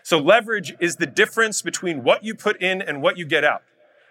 so, 0.03 0.19
leverage 0.19 0.75
is 0.79 0.97
the 0.97 1.05
difference 1.07 1.61
between 1.61 2.03
what 2.03 2.23
you 2.23 2.35
put 2.35 2.61
in 2.61 2.81
and 2.81 3.01
what 3.01 3.17
you 3.17 3.25
get 3.25 3.43
out. 3.43 3.63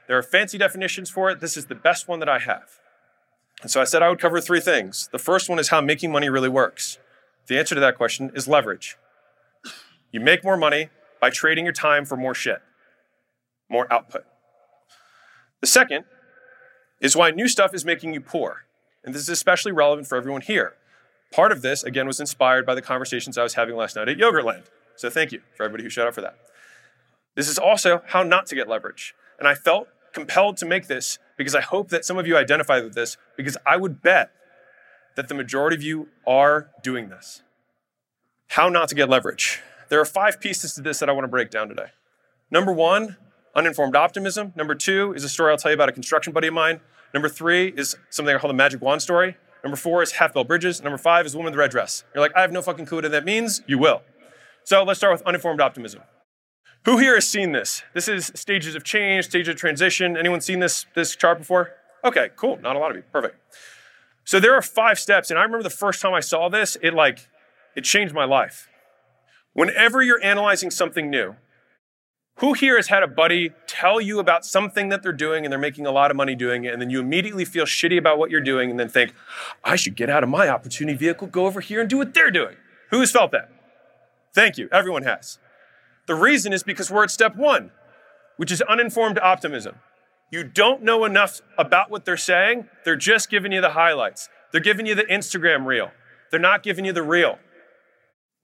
There 0.09 0.16
are 0.16 0.23
fancy 0.23 0.59
definitions 0.59 1.11
for 1.11 1.30
it. 1.30 1.40
This 1.40 1.56
is 1.56 1.66
the 1.66 1.75
best 1.75 2.09
one 2.09 2.21
that 2.21 2.28
I 2.28 2.38
have. 2.38 2.80
And 3.62 3.71
so 3.71 3.80
I 3.80 3.85
said 3.85 4.02
I 4.02 4.09
would 4.09 4.21
cover 4.21 4.40
three 4.40 4.61
things. 4.61 5.09
The 5.12 5.18
first 5.18 5.49
one 5.49 5.59
is 5.59 5.68
how 5.68 5.80
making 5.80 6.12
money 6.12 6.28
really 6.28 6.49
works. 6.49 6.99
The 7.47 7.59
answer 7.59 7.75
to 7.75 7.80
that 7.80 7.97
question 7.97 8.30
is 8.35 8.47
leverage. 8.47 8.97
You 10.12 10.21
make 10.21 10.45
more 10.45 10.56
money 10.56 10.90
by 11.21 11.30
trading 11.30 11.64
your 11.64 11.73
time 11.73 12.04
for 12.04 12.16
more 12.16 12.35
shit, 12.35 12.61
more 13.68 13.92
output. 13.92 14.25
The 15.61 15.66
second 15.66 16.04
is 17.00 17.16
why 17.16 17.30
new 17.30 17.48
stuff 17.48 17.74
is 17.74 17.84
making 17.84 18.14
you 18.14 18.20
poor. 18.20 18.64
And 19.04 19.14
this 19.14 19.22
is 19.22 19.28
especially 19.28 19.72
relevant 19.72 20.06
for 20.06 20.16
everyone 20.16 20.40
here. 20.40 20.74
Part 21.32 21.52
of 21.52 21.62
this, 21.62 21.82
again, 21.82 22.06
was 22.06 22.20
inspired 22.20 22.66
by 22.66 22.74
the 22.74 22.82
conversations 22.82 23.36
I 23.36 23.42
was 23.42 23.54
having 23.54 23.76
last 23.76 23.96
night 23.96 24.08
at 24.08 24.16
Yogurtland. 24.16 24.64
So 24.96 25.10
thank 25.10 25.32
you 25.32 25.42
for 25.54 25.64
everybody 25.64 25.84
who 25.84 25.90
showed 25.90 26.08
up 26.08 26.14
for 26.14 26.22
that. 26.22 26.36
This 27.34 27.48
is 27.48 27.58
also 27.58 28.02
how 28.06 28.22
not 28.22 28.46
to 28.46 28.54
get 28.54 28.68
leverage. 28.68 29.14
And 29.38 29.46
I 29.46 29.54
felt 29.54 29.88
compelled 30.12 30.56
to 30.56 30.66
make 30.66 30.86
this 30.86 31.18
because 31.36 31.54
I 31.54 31.60
hope 31.60 31.90
that 31.90 32.04
some 32.04 32.16
of 32.16 32.26
you 32.26 32.36
identify 32.36 32.80
with 32.80 32.94
this 32.94 33.18
because 33.36 33.56
I 33.66 33.76
would 33.76 34.00
bet 34.00 34.30
that 35.16 35.28
the 35.28 35.34
majority 35.34 35.76
of 35.76 35.82
you 35.82 36.08
are 36.26 36.70
doing 36.82 37.10
this. 37.10 37.42
How 38.50 38.68
not 38.68 38.88
to 38.88 38.94
get 38.94 39.08
leverage. 39.08 39.60
There 39.88 40.00
are 40.00 40.06
five 40.06 40.40
pieces 40.40 40.74
to 40.74 40.80
this 40.80 40.98
that 41.00 41.08
I 41.08 41.12
want 41.12 41.24
to 41.24 41.28
break 41.28 41.50
down 41.50 41.68
today. 41.68 41.88
Number 42.50 42.72
one, 42.72 43.16
uninformed 43.56 43.96
optimism. 43.96 44.52
Number 44.54 44.75
two 44.75 45.12
is 45.14 45.25
a 45.25 45.28
story 45.28 45.50
I'll 45.50 45.56
tell 45.56 45.72
you 45.72 45.75
about 45.75 45.88
a 45.88 45.92
construction 45.92 46.32
buddy 46.32 46.48
of 46.48 46.54
mine. 46.54 46.80
Number 47.12 47.28
three 47.28 47.68
is 47.68 47.96
something 48.10 48.34
I 48.34 48.38
call 48.38 48.48
the 48.48 48.54
magic 48.54 48.80
wand 48.82 49.02
story. 49.02 49.36
Number 49.64 49.76
four 49.76 50.02
is 50.02 50.12
half 50.12 50.34
bell 50.34 50.44
bridges. 50.44 50.82
Number 50.82 50.98
five 50.98 51.26
is 51.26 51.34
woman 51.34 51.46
with 51.46 51.54
the 51.54 51.58
red 51.58 51.70
dress. 51.70 52.04
You're 52.14 52.22
like, 52.22 52.36
I 52.36 52.42
have 52.42 52.52
no 52.52 52.62
fucking 52.62 52.86
clue 52.86 53.00
what 53.00 53.10
that 53.10 53.25
means. 53.25 53.62
You 53.66 53.78
will. 53.78 54.02
So 54.62 54.84
let's 54.84 55.00
start 55.00 55.12
with 55.12 55.22
uninformed 55.22 55.60
optimism. 55.60 56.02
Who 56.84 56.98
here 56.98 57.14
has 57.14 57.26
seen 57.26 57.52
this? 57.52 57.82
This 57.94 58.06
is 58.06 58.30
stages 58.34 58.75
of 58.76 58.84
change, 58.84 59.25
stage 59.25 59.48
of 59.48 59.56
transition. 59.56 60.16
Anyone 60.16 60.40
seen 60.40 60.60
this, 60.60 60.86
this 60.94 61.16
chart 61.16 61.38
before? 61.38 61.72
Okay, 62.04 62.30
cool. 62.36 62.58
Not 62.58 62.76
a 62.76 62.78
lot 62.78 62.90
of 62.90 62.96
you. 62.96 63.02
Perfect. 63.10 63.36
So 64.25 64.38
there 64.38 64.54
are 64.54 64.62
five 64.62 64.98
steps, 64.98 65.30
and 65.30 65.38
I 65.38 65.42
remember 65.42 65.62
the 65.62 65.70
first 65.70 66.00
time 66.00 66.12
I 66.12 66.20
saw 66.20 66.48
this, 66.48 66.76
it 66.82 66.94
like 66.94 67.28
it 67.75 67.84
changed 67.84 68.14
my 68.14 68.25
life. 68.25 68.68
Whenever 69.52 70.02
you're 70.02 70.22
analyzing 70.22 70.70
something 70.70 71.08
new, 71.10 71.36
who 72.37 72.52
here 72.52 72.76
has 72.76 72.88
had 72.88 73.02
a 73.02 73.07
buddy 73.07 73.52
tell 73.66 74.00
you 74.00 74.19
about 74.19 74.45
something 74.45 74.90
that 74.90 75.02
they're 75.02 75.12
doing 75.12 75.45
and 75.45 75.52
they're 75.52 75.59
making 75.59 75.87
a 75.87 75.90
lot 75.90 76.11
of 76.11 76.16
money 76.16 76.35
doing 76.35 76.64
it, 76.64 76.73
and 76.73 76.81
then 76.81 76.90
you 76.90 77.00
immediately 77.00 77.45
feel 77.45 77.64
shitty 77.64 77.99
about 77.99 78.19
what 78.19 78.31
you're 78.31 78.40
doing 78.40 78.71
and 78.71 78.78
then 78.78 78.88
think, 78.88 79.14
I 79.64 79.76
should 79.76 79.97
get 79.97 80.11
out 80.11 80.23
of 80.23 80.28
my 80.28 80.49
opportunity 80.49 80.97
vehicle, 80.97 81.28
go 81.28 81.47
over 81.47 81.61
here 81.61 81.81
and 81.81 81.88
do 81.88 81.97
what 81.97 82.12
they're 82.12 82.31
doing? 82.31 82.57
Who 82.90 83.00
has 83.00 83.11
felt 83.11 83.33
that? 83.33 83.50
Thank 84.35 84.59
you. 84.59 84.69
Everyone 84.71 85.02
has. 85.05 85.38
The 86.07 86.14
reason 86.14 86.52
is 86.52 86.62
because 86.62 86.90
we're 86.90 87.05
at 87.05 87.11
step 87.11 87.37
one, 87.37 87.71
which 88.37 88.52
is 88.52 88.61
uninformed 88.62 89.19
optimism. 89.19 89.76
You 90.31 90.45
don't 90.45 90.83
know 90.83 91.05
enough 91.05 91.40
about 91.57 91.90
what 91.90 92.05
they're 92.05 92.16
saying, 92.16 92.69
they're 92.85 92.97
just 92.97 93.31
giving 93.31 93.52
you 93.52 93.61
the 93.61 93.71
highlights. 93.71 94.28
They're 94.52 94.61
giving 94.61 94.87
you 94.87 94.95
the 94.95 95.05
Instagram 95.05 95.64
reel, 95.64 95.90
they're 96.31 96.38
not 96.38 96.62
giving 96.62 96.85
you 96.85 96.93
the 96.93 97.02
real. 97.02 97.38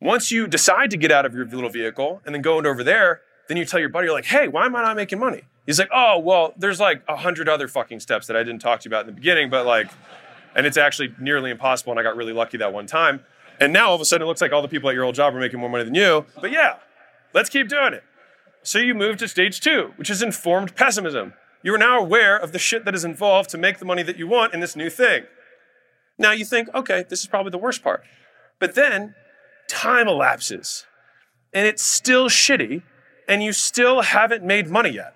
Once 0.01 0.33
you 0.33 0.49
decide 0.49 0.91
to 0.91 0.97
get 0.97 1.13
out 1.13 1.25
of 1.27 1.35
your 1.35 1.47
little 1.47 1.71
vehicle 1.71 2.23
and 2.25 2.35
then 2.35 2.43
go 2.43 2.59
over 2.59 2.83
there, 2.83 3.21
then 3.52 3.59
you 3.59 3.66
tell 3.66 3.78
your 3.78 3.90
buddy, 3.90 4.06
you're 4.06 4.14
like, 4.14 4.25
hey, 4.25 4.49
why 4.49 4.64
am 4.64 4.75
I 4.75 4.80
not 4.80 4.97
making 4.97 5.18
money? 5.18 5.42
He's 5.66 5.78
like, 5.78 5.90
oh, 5.94 6.18
well, 6.18 6.54
there's 6.56 6.80
like 6.80 7.02
a 7.06 7.16
hundred 7.16 7.50
other 7.50 7.68
fucking 7.68 8.00
steps 8.00 8.26
that 8.28 8.37
I 8.37 8.42
didn't 8.42 8.62
talk 8.62 8.80
to 8.80 8.88
you 8.88 8.88
about 8.88 9.02
in 9.02 9.09
the 9.09 9.12
beginning, 9.12 9.50
but 9.50 9.66
like, 9.66 9.90
and 10.56 10.64
it's 10.64 10.78
actually 10.78 11.14
nearly 11.21 11.50
impossible. 11.50 11.92
And 11.92 12.00
I 12.00 12.02
got 12.02 12.16
really 12.16 12.32
lucky 12.32 12.56
that 12.56 12.73
one 12.73 12.87
time. 12.87 13.21
And 13.61 13.71
now 13.71 13.90
all 13.90 13.94
of 13.94 14.00
a 14.00 14.06
sudden 14.06 14.25
it 14.25 14.28
looks 14.28 14.40
like 14.40 14.52
all 14.52 14.62
the 14.62 14.68
people 14.68 14.88
at 14.88 14.94
your 14.94 15.04
old 15.04 15.14
job 15.14 15.35
are 15.35 15.38
making 15.38 15.61
more 15.61 15.68
money 15.68 15.85
than 15.85 15.94
you. 15.94 16.25
But 16.40 16.50
yeah, 16.50 16.76
let's 17.35 17.50
keep 17.50 17.68
doing 17.68 17.92
it. 17.92 18.02
So 18.62 18.78
you 18.78 18.94
move 18.94 19.18
to 19.18 19.28
stage 19.28 19.61
two, 19.61 19.92
which 19.97 20.09
is 20.09 20.23
informed 20.23 20.75
pessimism. 20.75 21.35
You 21.62 21.75
are 21.75 21.78
now 21.78 21.99
aware 21.99 22.38
of 22.38 22.52
the 22.52 22.59
shit 22.59 22.87
that 22.87 22.94
is 22.94 23.04
involved 23.04 23.50
to 23.50 23.59
make 23.59 23.80
the 23.80 23.85
money 23.85 24.02
that 24.02 24.16
you 24.18 24.26
want 24.26 24.54
in 24.54 24.61
this 24.61 24.75
new 24.75 24.88
thing. 24.88 25.25
Now 26.16 26.32
you 26.32 26.47
think, 26.47 26.71
okay, 26.75 27.04
this 27.06 27.21
is 27.21 27.26
probably 27.26 27.50
the 27.50 27.59
worst 27.59 27.82
part. 27.82 28.02
But 28.59 28.75
then 28.75 29.14
time 29.68 30.09
elapses 30.09 30.87
and 31.52 31.66
it's 31.66 31.82
still 31.82 32.28
shitty 32.28 32.82
and 33.29 33.43
you 33.43 33.52
still 33.52 34.02
haven't 34.02 34.45
made 34.45 34.69
money 34.69 34.91
yet. 34.91 35.14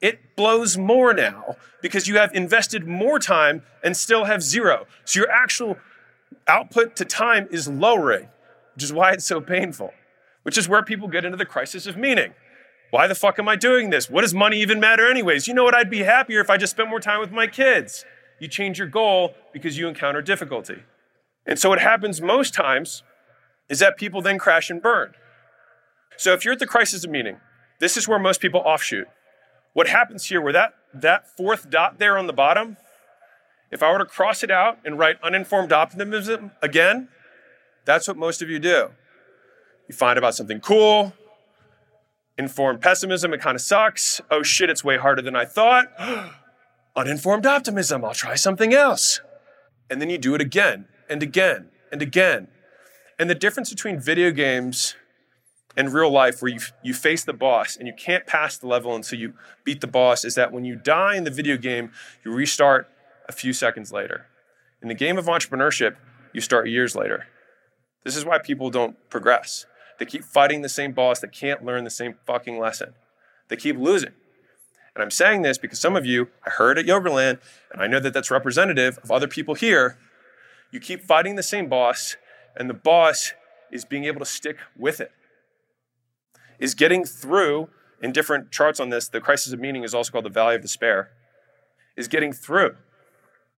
It 0.00 0.36
blows 0.36 0.76
more 0.76 1.14
now 1.14 1.56
because 1.80 2.06
you 2.06 2.16
have 2.18 2.34
invested 2.34 2.86
more 2.86 3.18
time 3.18 3.62
and 3.82 3.96
still 3.96 4.24
have 4.24 4.42
zero. 4.42 4.86
So 5.04 5.20
your 5.20 5.30
actual 5.30 5.78
output 6.46 6.96
to 6.96 7.04
time 7.04 7.48
is 7.50 7.68
lowering, 7.68 8.28
which 8.74 8.84
is 8.84 8.92
why 8.92 9.12
it's 9.12 9.24
so 9.24 9.40
painful, 9.40 9.92
which 10.42 10.58
is 10.58 10.68
where 10.68 10.82
people 10.82 11.08
get 11.08 11.24
into 11.24 11.36
the 11.36 11.46
crisis 11.46 11.86
of 11.86 11.96
meaning. 11.96 12.34
Why 12.90 13.06
the 13.06 13.14
fuck 13.14 13.38
am 13.38 13.48
I 13.48 13.56
doing 13.56 13.90
this? 13.90 14.08
What 14.08 14.20
does 14.20 14.34
money 14.34 14.60
even 14.60 14.78
matter, 14.78 15.08
anyways? 15.10 15.48
You 15.48 15.54
know 15.54 15.64
what? 15.64 15.74
I'd 15.74 15.90
be 15.90 16.04
happier 16.04 16.40
if 16.40 16.50
I 16.50 16.56
just 16.56 16.72
spent 16.72 16.88
more 16.88 17.00
time 17.00 17.20
with 17.20 17.32
my 17.32 17.46
kids. 17.46 18.04
You 18.38 18.46
change 18.46 18.78
your 18.78 18.88
goal 18.88 19.34
because 19.52 19.78
you 19.78 19.88
encounter 19.88 20.22
difficulty. 20.22 20.82
And 21.46 21.58
so, 21.58 21.68
what 21.70 21.80
happens 21.80 22.20
most 22.20 22.54
times 22.54 23.02
is 23.68 23.78
that 23.80 23.96
people 23.96 24.22
then 24.22 24.38
crash 24.38 24.70
and 24.70 24.80
burn. 24.80 25.14
So 26.16 26.32
if 26.32 26.44
you're 26.44 26.52
at 26.52 26.60
the 26.60 26.66
crisis 26.66 27.04
of 27.04 27.10
meaning, 27.10 27.40
this 27.80 27.96
is 27.96 28.06
where 28.06 28.18
most 28.18 28.40
people 28.40 28.60
offshoot. 28.64 29.08
What 29.72 29.88
happens 29.88 30.26
here, 30.26 30.40
where 30.40 30.52
that, 30.52 30.74
that 30.94 31.28
fourth 31.36 31.68
dot 31.68 31.98
there 31.98 32.16
on 32.16 32.26
the 32.26 32.32
bottom, 32.32 32.76
if 33.70 33.82
I 33.82 33.90
were 33.90 33.98
to 33.98 34.04
cross 34.04 34.42
it 34.42 34.50
out 34.50 34.78
and 34.84 34.98
write 34.98 35.16
uninformed 35.22 35.72
optimism 35.72 36.52
again, 36.62 37.08
that's 37.84 38.06
what 38.06 38.16
most 38.16 38.40
of 38.40 38.48
you 38.48 38.58
do. 38.58 38.90
You 39.88 39.94
find 39.94 40.16
about 40.16 40.34
something 40.34 40.60
cool, 40.60 41.12
Informed 42.36 42.80
pessimism, 42.80 43.32
it 43.32 43.40
kind 43.40 43.54
of 43.54 43.60
sucks. 43.60 44.20
Oh 44.28 44.42
shit, 44.42 44.68
it's 44.68 44.82
way 44.82 44.96
harder 44.96 45.22
than 45.22 45.36
I 45.36 45.44
thought. 45.44 45.92
Uninformed 46.96 47.46
optimism, 47.46 48.04
I'll 48.04 48.14
try 48.14 48.34
something 48.34 48.74
else. 48.74 49.20
And 49.88 50.00
then 50.00 50.10
you 50.10 50.18
do 50.18 50.34
it 50.34 50.40
again 50.40 50.86
and 51.08 51.22
again 51.22 51.70
and 51.92 52.02
again. 52.02 52.48
And 53.18 53.30
the 53.30 53.36
difference 53.36 53.70
between 53.70 54.00
video 54.00 54.32
games 54.32 54.96
and 55.76 55.92
real 55.92 56.10
life, 56.10 56.40
where 56.40 56.52
you, 56.52 56.60
you 56.82 56.94
face 56.94 57.24
the 57.24 57.32
boss 57.32 57.76
and 57.76 57.86
you 57.86 57.94
can't 57.94 58.26
pass 58.26 58.56
the 58.56 58.66
level 58.66 58.94
until 58.94 59.18
you 59.18 59.34
beat 59.64 59.80
the 59.80 59.86
boss, 59.86 60.24
is 60.24 60.34
that 60.34 60.52
when 60.52 60.64
you 60.64 60.76
die 60.76 61.16
in 61.16 61.24
the 61.24 61.30
video 61.30 61.56
game, 61.56 61.90
you 62.24 62.32
restart 62.32 62.88
a 63.28 63.32
few 63.32 63.52
seconds 63.52 63.92
later. 63.92 64.26
In 64.82 64.88
the 64.88 64.94
game 64.94 65.18
of 65.18 65.26
entrepreneurship, 65.26 65.96
you 66.32 66.40
start 66.40 66.68
years 66.68 66.94
later. 66.94 67.26
This 68.04 68.16
is 68.16 68.24
why 68.24 68.38
people 68.38 68.70
don't 68.70 68.96
progress. 69.08 69.66
They 69.98 70.04
keep 70.04 70.24
fighting 70.24 70.62
the 70.62 70.68
same 70.68 70.92
boss 70.92 71.20
that 71.20 71.32
can't 71.32 71.64
learn 71.64 71.84
the 71.84 71.90
same 71.90 72.16
fucking 72.26 72.58
lesson. 72.58 72.94
They 73.48 73.56
keep 73.56 73.78
losing. 73.78 74.12
And 74.94 75.02
I'm 75.02 75.10
saying 75.10 75.42
this 75.42 75.58
because 75.58 75.80
some 75.80 75.96
of 75.96 76.06
you, 76.06 76.28
I 76.46 76.50
heard 76.50 76.78
at 76.78 76.86
Yogurtland, 76.86 77.40
and 77.72 77.82
I 77.82 77.86
know 77.86 78.00
that 78.00 78.14
that's 78.14 78.30
representative 78.30 78.98
of 79.02 79.10
other 79.10 79.26
people 79.26 79.54
here. 79.54 79.98
You 80.70 80.80
keep 80.80 81.02
fighting 81.02 81.36
the 81.36 81.42
same 81.42 81.68
boss, 81.68 82.16
and 82.56 82.68
the 82.68 82.74
boss 82.74 83.32
is 83.72 83.84
being 83.84 84.04
able 84.04 84.20
to 84.20 84.26
stick 84.26 84.58
with 84.76 85.00
it, 85.00 85.12
is 86.58 86.74
getting 86.74 87.04
through. 87.04 87.68
In 88.02 88.12
different 88.12 88.50
charts 88.50 88.80
on 88.80 88.90
this, 88.90 89.08
the 89.08 89.20
crisis 89.20 89.52
of 89.52 89.60
meaning 89.60 89.82
is 89.82 89.94
also 89.94 90.12
called 90.12 90.26
the 90.26 90.30
valley 90.30 90.56
of 90.56 90.62
despair, 90.62 91.10
is 91.96 92.06
getting 92.06 92.32
through. 92.32 92.76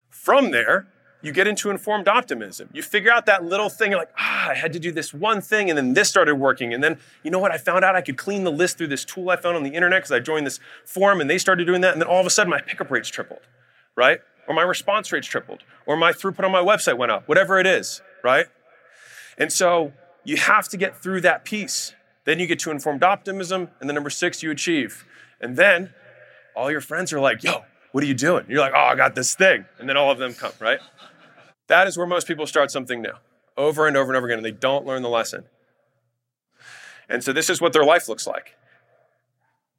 From 0.10 0.52
there, 0.52 0.88
you 1.25 1.32
get 1.32 1.48
into 1.48 1.72
informed 1.72 2.08
optimism. 2.08 2.70
You 2.72 2.84
figure 2.84 3.12
out 3.12 3.25
that 3.25 3.44
little 3.44 3.70
thing, 3.70 3.90
you're 3.90 4.00
like, 4.00 4.14
ah, 4.20 4.50
I 4.50 4.54
had 4.54 4.72
to 4.74 4.80
do 4.80 4.92
this 4.92 5.12
one 5.12 5.42
thing, 5.42 5.70
and 5.70 5.78
then 5.78 5.96
this 5.96 6.08
started 6.08 6.36
working. 6.36 6.72
And 6.72 6.84
then, 6.84 7.00
you 7.24 7.32
know 7.32 7.40
what? 7.40 7.52
I 7.52 7.58
found 7.58 7.84
out 7.84 7.96
I 7.96 8.02
could 8.02 8.18
clean 8.18 8.44
the 8.44 8.52
list 8.52 8.78
through 8.78 8.88
this 8.88 9.04
tool 9.04 9.32
I 9.32 9.36
found 9.36 9.56
on 9.58 9.64
the 9.64 9.72
internet 9.72 10.02
because 10.02 10.12
I 10.12 10.20
joined 10.20 10.46
this 10.46 10.60
forum 10.86 11.22
and 11.22 11.30
they 11.30 11.40
started 11.40 11.66
doing 11.66 11.82
that. 11.82 11.94
And 11.94 12.02
then 12.02 12.08
all 12.08 12.20
of 12.20 12.28
a 12.28 12.30
sudden, 12.30 12.52
my 12.52 12.62
pickup 12.62 12.92
rates 12.92 13.10
tripled, 13.10 13.42
right? 13.96 14.20
Or 14.48 14.54
my 14.54 14.62
response 14.62 15.12
rates 15.12 15.25
tripled, 15.25 15.64
or 15.88 15.98
my 15.98 16.12
throughput 16.12 16.44
on 16.44 16.52
my 16.52 16.62
website 16.62 16.98
went 16.98 17.12
up, 17.12 17.28
whatever 17.28 17.60
it 17.60 17.66
is, 17.66 18.04
right? 18.24 18.46
And 19.40 19.52
so 19.52 19.94
you 20.24 20.38
have 20.38 20.70
to 20.70 20.78
get 20.78 20.96
through 20.96 21.22
that 21.22 21.44
piece. 21.44 21.96
Then 22.25 22.39
you 22.39 22.48
get 22.48 22.60
to 22.60 22.72
informed 22.72 23.03
optimism, 23.03 23.70
and 23.79 23.89
then 23.89 23.96
number 23.96 24.10
six, 24.10 24.44
you 24.44 24.51
achieve. 24.51 25.05
And 25.39 25.55
then 25.55 25.94
all 26.55 26.72
your 26.72 26.82
friends 26.82 27.13
are 27.13 27.20
like, 27.20 27.44
yo, 27.44 27.63
what 27.91 28.03
are 28.03 28.08
you 28.08 28.13
doing? 28.13 28.46
You're 28.50 28.60
like, 28.60 28.74
oh, 28.75 28.79
I 28.79 28.96
got 28.96 29.15
this 29.15 29.36
thing. 29.36 29.65
And 29.79 29.88
then 29.88 29.96
all 29.96 30.12
of 30.12 30.17
them 30.17 30.34
come, 30.34 30.51
right? 30.60 30.79
That 31.67 31.88
is 31.88 31.98
where 31.98 32.08
most 32.08 32.27
people 32.27 32.46
start 32.46 32.72
something 32.72 33.01
new 33.01 33.13
over 33.58 33.88
and 33.88 33.96
over 33.96 34.12
and 34.12 34.17
over 34.17 34.27
again, 34.27 34.39
and 34.39 34.46
they 34.46 34.51
don't 34.51 34.86
learn 34.86 35.01
the 35.01 35.10
lesson. 35.10 35.46
And 37.08 37.24
so 37.24 37.32
this 37.32 37.50
is 37.50 37.62
what 37.62 37.72
their 37.74 37.86
life 37.86 38.10
looks 38.10 38.27
like 38.27 38.55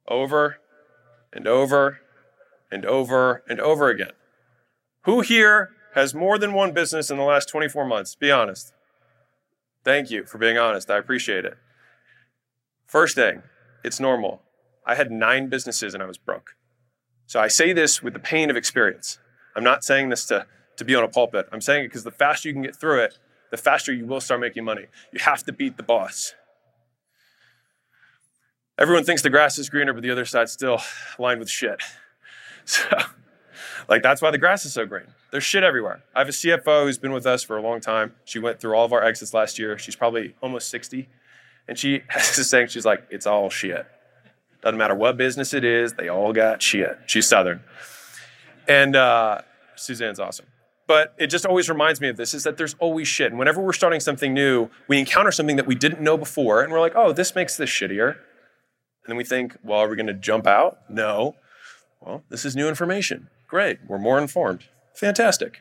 over 0.07 0.57
and 1.33 1.45
over 1.45 1.99
and 2.71 2.85
over 2.85 3.43
and 3.47 3.59
over 3.59 3.89
again. 3.89 4.11
Who 5.01 5.21
here 5.21 5.71
has 5.93 6.13
more 6.13 6.37
than 6.37 6.53
one 6.53 6.73
business 6.73 7.11
in 7.11 7.17
the 7.17 7.23
last 7.23 7.49
24 7.49 7.85
months? 7.85 8.15
Be 8.15 8.31
honest. 8.31 8.73
Thank 9.83 10.09
you 10.09 10.25
for 10.25 10.37
being 10.37 10.57
honest. 10.57 10.89
I 10.89 10.97
appreciate 10.97 11.45
it. 11.45 11.57
First 12.87 13.15
thing, 13.15 13.43
it's 13.83 13.99
normal. 13.99 14.41
I 14.85 14.95
had 14.95 15.11
nine 15.11 15.49
businesses 15.49 15.93
and 15.93 16.01
I 16.01 16.05
was 16.05 16.17
broke. 16.17 16.55
So 17.25 17.39
I 17.39 17.49
say 17.49 17.73
this 17.73 18.01
with 18.01 18.13
the 18.13 18.19
pain 18.19 18.49
of 18.49 18.55
experience. 18.55 19.19
I'm 19.55 19.63
not 19.63 19.83
saying 19.83 20.09
this 20.09 20.25
to 20.27 20.47
to 20.77 20.85
be 20.85 20.95
on 20.95 21.03
a 21.03 21.07
pulpit. 21.07 21.47
I'm 21.51 21.59
saying 21.59 21.85
it 21.85 21.87
because 21.87 22.03
the 22.03 22.11
faster 22.11 22.47
you 22.47 22.53
can 22.53 22.61
get 22.61 22.75
through 22.75 23.01
it, 23.01 23.17
the 23.51 23.57
faster 23.57 23.91
you 23.91 24.05
will 24.05 24.21
start 24.21 24.39
making 24.39 24.63
money. 24.63 24.85
You 25.11 25.19
have 25.19 25.43
to 25.45 25.51
beat 25.51 25.75
the 25.75 25.83
boss. 25.83 26.35
Everyone 28.77 29.03
thinks 29.03 29.23
the 29.23 29.31
grass 29.31 29.57
is 29.57 29.69
greener, 29.69 29.91
but 29.91 30.03
the 30.03 30.11
other 30.11 30.25
side's 30.25 30.51
still 30.51 30.79
lined 31.19 31.39
with 31.39 31.49
shit. 31.49 31.81
So, 32.69 32.83
like, 33.87 34.03
that's 34.03 34.21
why 34.21 34.29
the 34.29 34.37
grass 34.37 34.65
is 34.65 34.73
so 34.73 34.85
green. 34.85 35.05
There's 35.31 35.45
shit 35.45 35.63
everywhere. 35.63 36.03
I 36.13 36.19
have 36.19 36.27
a 36.27 36.33
CFO 36.33 36.83
who's 36.83 36.97
been 36.97 37.13
with 37.13 37.25
us 37.25 37.43
for 37.43 37.55
a 37.55 37.61
long 37.61 37.79
time. 37.79 38.13
She 38.25 38.39
went 38.39 38.59
through 38.59 38.75
all 38.75 38.83
of 38.83 38.91
our 38.91 39.01
exits 39.01 39.33
last 39.33 39.57
year. 39.57 39.77
She's 39.77 39.95
probably 39.95 40.35
almost 40.41 40.67
60. 40.69 41.07
And 41.67 41.77
she 41.77 42.03
has 42.09 42.35
this 42.35 42.49
saying, 42.49 42.67
she's 42.67 42.85
like, 42.85 43.05
it's 43.09 43.27
all 43.27 43.49
shit. 43.49 43.85
Doesn't 44.61 44.77
matter 44.77 44.95
what 44.95 45.17
business 45.17 45.53
it 45.53 45.63
is, 45.63 45.93
they 45.93 46.09
all 46.09 46.33
got 46.33 46.61
shit. 46.61 46.97
She's 47.05 47.27
Southern. 47.27 47.61
And 48.67 48.95
uh, 48.95 49.41
Suzanne's 49.75 50.19
awesome. 50.19 50.47
But 50.87 51.13
it 51.17 51.27
just 51.27 51.45
always 51.45 51.69
reminds 51.69 51.99
me 51.99 52.07
of 52.07 52.15
this 52.15 52.33
is 52.33 52.43
that 52.45 52.57
there's 52.57 52.75
always 52.79 53.07
shit. 53.07 53.27
And 53.29 53.37
whenever 53.37 53.61
we're 53.61 53.73
starting 53.73 53.99
something 53.99 54.33
new, 54.33 54.69
we 54.87 54.99
encounter 54.99 55.31
something 55.31 55.57
that 55.57 55.67
we 55.67 55.75
didn't 55.75 56.01
know 56.01 56.17
before, 56.17 56.63
and 56.63 56.71
we're 56.71 56.79
like, 56.79 56.93
oh, 56.95 57.11
this 57.11 57.35
makes 57.35 57.57
this 57.57 57.69
shittier. 57.69 58.11
And 58.11 59.11
then 59.11 59.17
we 59.17 59.25
think, 59.25 59.57
well, 59.63 59.79
are 59.79 59.89
we 59.89 59.95
going 59.97 60.07
to 60.07 60.13
jump 60.13 60.47
out? 60.47 60.79
No. 60.89 61.35
Well, 62.01 62.23
this 62.29 62.45
is 62.45 62.55
new 62.55 62.69
information. 62.69 63.29
Great. 63.47 63.79
We're 63.87 63.97
more 63.97 64.17
informed. 64.17 64.65
Fantastic. 64.95 65.59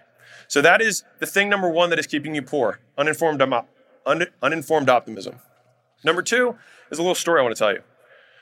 So 0.49 0.63
that 0.63 0.81
is 0.81 1.03
the 1.19 1.27
thing 1.27 1.49
number 1.49 1.69
one 1.69 1.91
that 1.91 1.99
is 1.99 2.07
keeping 2.07 2.35
you 2.35 2.43
poor 2.43 2.81
uninformed, 2.97 3.43
un- 3.43 4.27
uninformed 4.43 4.89
optimism. 4.89 5.41
Number 6.07 6.23
two 6.23 6.57
is 6.91 6.99
a 6.99 7.03
little 7.03 7.17
story 7.17 7.41
I 7.41 7.43
want 7.43 7.57
to 7.57 7.59
tell 7.59 7.73
you. 7.73 7.83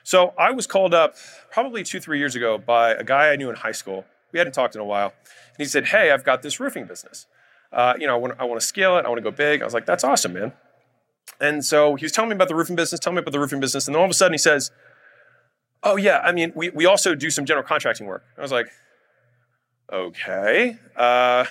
So 0.04 0.34
I 0.38 0.50
was 0.50 0.66
called 0.66 0.92
up 0.92 1.16
probably 1.50 1.82
two, 1.82 1.98
three 1.98 2.18
years 2.18 2.36
ago 2.36 2.58
by 2.58 2.90
a 2.90 3.02
guy 3.02 3.30
I 3.30 3.36
knew 3.36 3.48
in 3.48 3.56
high 3.56 3.72
school. 3.72 4.04
We 4.32 4.38
hadn't 4.38 4.52
talked 4.52 4.74
in 4.74 4.82
a 4.82 4.84
while. 4.84 5.14
And 5.24 5.58
he 5.58 5.64
said, 5.64 5.86
Hey, 5.86 6.10
I've 6.10 6.24
got 6.24 6.42
this 6.42 6.60
roofing 6.60 6.84
business. 6.84 7.26
Uh, 7.72 7.94
you 7.98 8.06
know, 8.06 8.14
I 8.14 8.18
want, 8.18 8.34
I 8.38 8.44
want 8.44 8.60
to 8.60 8.66
scale 8.66 8.98
it. 8.98 9.06
I 9.06 9.08
want 9.08 9.16
to 9.16 9.22
go 9.22 9.30
big. 9.30 9.62
I 9.62 9.64
was 9.64 9.72
like, 9.72 9.86
That's 9.86 10.04
awesome, 10.04 10.34
man. 10.34 10.52
And 11.40 11.64
so 11.64 11.94
he 11.94 12.04
was 12.04 12.12
telling 12.12 12.28
me 12.28 12.34
about 12.34 12.48
the 12.48 12.54
roofing 12.54 12.76
business, 12.76 13.00
telling 13.00 13.16
me 13.16 13.20
about 13.20 13.32
the 13.32 13.40
roofing 13.40 13.60
business. 13.60 13.88
And 13.88 13.94
then 13.94 14.00
all 14.00 14.04
of 14.04 14.10
a 14.10 14.14
sudden 14.14 14.34
he 14.34 14.38
says, 14.38 14.70
Oh, 15.82 15.96
yeah, 15.96 16.18
I 16.18 16.32
mean, 16.32 16.52
we, 16.54 16.68
we 16.68 16.84
also 16.84 17.14
do 17.14 17.30
some 17.30 17.46
general 17.46 17.66
contracting 17.66 18.06
work. 18.06 18.24
I 18.36 18.42
was 18.42 18.52
like, 18.52 18.66
Okay. 19.90 20.76
Uh, 20.94 21.46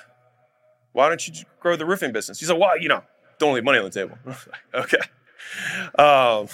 why 0.91 1.09
don't 1.09 1.27
you 1.27 1.33
grow 1.59 1.75
the 1.75 1.87
roofing 1.87 2.11
business? 2.11 2.39
He's 2.39 2.51
like, 2.51 2.59
Well, 2.59 2.79
you 2.79 2.87
know, 2.87 3.01
don't 3.39 3.55
leave 3.55 3.63
money 3.63 3.79
on 3.79 3.85
the 3.85 3.89
table. 3.89 4.15
okay. 4.75 4.99
Um, 5.97 6.47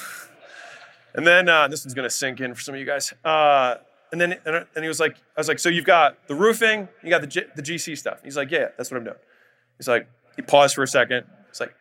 and 1.13 1.25
then 1.25 1.49
uh, 1.49 1.67
this 1.67 1.85
one's 1.85 1.93
to 1.93 2.09
sink 2.09 2.39
in 2.39 2.53
for 2.53 2.61
some 2.61 2.75
of 2.75 2.79
you 2.79 2.85
guys. 2.85 3.13
Uh, 3.23 3.75
and 4.11 4.19
then 4.19 4.35
and 4.45 4.65
he 4.75 4.87
was 4.87 4.99
like, 4.99 5.15
I 5.35 5.39
was 5.39 5.47
like, 5.47 5.59
so 5.59 5.69
you've 5.69 5.85
got 5.85 6.27
the 6.27 6.35
roofing, 6.35 6.87
you 7.03 7.09
got 7.09 7.21
the, 7.21 7.27
G, 7.27 7.41
the 7.55 7.61
GC 7.61 7.97
stuff. 7.97 8.19
He's 8.23 8.37
like, 8.37 8.51
yeah, 8.51 8.69
that's 8.77 8.91
what 8.91 8.97
I'm 8.97 9.03
doing. 9.03 9.17
He's 9.77 9.87
like, 9.87 10.07
he 10.35 10.41
paused 10.41 10.75
for 10.75 10.83
a 10.83 10.87
second. 10.87 11.25
He's 11.49 11.59
like, 11.59 11.73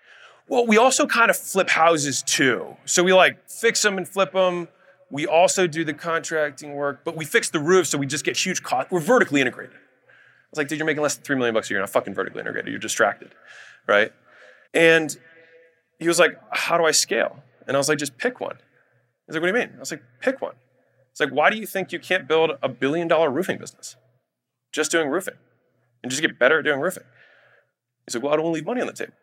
well, 0.48 0.66
we 0.66 0.78
also 0.78 1.06
kind 1.06 1.30
of 1.30 1.36
flip 1.36 1.68
houses 1.68 2.22
too. 2.22 2.76
So 2.84 3.02
we 3.02 3.12
like 3.12 3.48
fix 3.48 3.82
them 3.82 3.98
and 3.98 4.08
flip 4.08 4.32
them. 4.32 4.68
We 5.10 5.26
also 5.26 5.66
do 5.66 5.84
the 5.84 5.94
contracting 5.94 6.74
work, 6.74 7.00
but 7.04 7.16
we 7.16 7.24
fix 7.24 7.48
the 7.48 7.60
roof 7.60 7.86
so 7.86 7.96
we 7.96 8.06
just 8.06 8.24
get 8.24 8.36
huge 8.36 8.62
cost. 8.62 8.90
We're 8.90 9.00
vertically 9.00 9.40
integrated. 9.40 9.74
I 9.74 10.50
was 10.50 10.58
like, 10.58 10.68
dude, 10.68 10.78
you're 10.78 10.86
making 10.86 11.02
less 11.02 11.14
than 11.16 11.24
three 11.24 11.36
million 11.36 11.54
bucks 11.54 11.68
a 11.68 11.70
year. 11.70 11.78
You're 11.78 11.82
not 11.82 11.90
fucking 11.90 12.14
vertically 12.14 12.40
integrated. 12.40 12.70
You're 12.70 12.78
distracted, 12.78 13.34
right? 13.86 14.12
And 14.74 15.16
he 15.98 16.08
was 16.08 16.18
like, 16.18 16.38
how 16.50 16.78
do 16.78 16.84
I 16.84 16.92
scale? 16.92 17.42
And 17.66 17.76
I 17.76 17.78
was 17.78 17.88
like, 17.88 17.98
just 17.98 18.16
pick 18.16 18.40
one. 18.40 18.56
He's 19.26 19.34
like, 19.34 19.42
what 19.42 19.52
do 19.52 19.58
you 19.58 19.66
mean? 19.66 19.74
I 19.76 19.80
was 19.80 19.90
like, 19.90 20.02
pick 20.20 20.40
one. 20.40 20.54
It's 21.10 21.20
like, 21.20 21.30
why 21.30 21.50
do 21.50 21.56
you 21.56 21.66
think 21.66 21.92
you 21.92 21.98
can't 21.98 22.28
build 22.28 22.52
a 22.62 22.68
billion 22.68 23.08
dollar 23.08 23.30
roofing 23.30 23.58
business 23.58 23.96
just 24.72 24.90
doing 24.90 25.08
roofing 25.08 25.34
and 26.02 26.10
just 26.10 26.22
get 26.22 26.38
better 26.38 26.60
at 26.60 26.64
doing 26.64 26.80
roofing? 26.80 27.04
He's 28.06 28.14
like, 28.14 28.24
well, 28.24 28.32
I 28.32 28.36
don't 28.36 28.52
leave 28.52 28.64
money 28.64 28.80
on 28.80 28.86
the 28.86 28.92
table. 28.92 29.14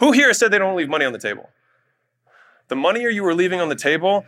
Who 0.00 0.12
here 0.12 0.32
said 0.32 0.50
they 0.50 0.58
don't 0.58 0.76
leave 0.76 0.88
money 0.88 1.04
on 1.04 1.12
the 1.12 1.18
table? 1.18 1.50
The 2.68 2.76
money 2.76 3.02
you 3.02 3.24
are 3.26 3.34
leaving 3.34 3.60
on 3.60 3.68
the 3.68 3.76
table 3.76 4.24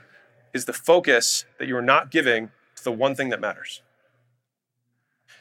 is 0.52 0.66
the 0.66 0.72
focus 0.72 1.44
that 1.58 1.66
you 1.66 1.76
are 1.76 1.82
not 1.82 2.10
giving 2.10 2.50
to 2.76 2.84
the 2.84 2.92
one 2.92 3.14
thing 3.14 3.30
that 3.30 3.40
matters. 3.40 3.82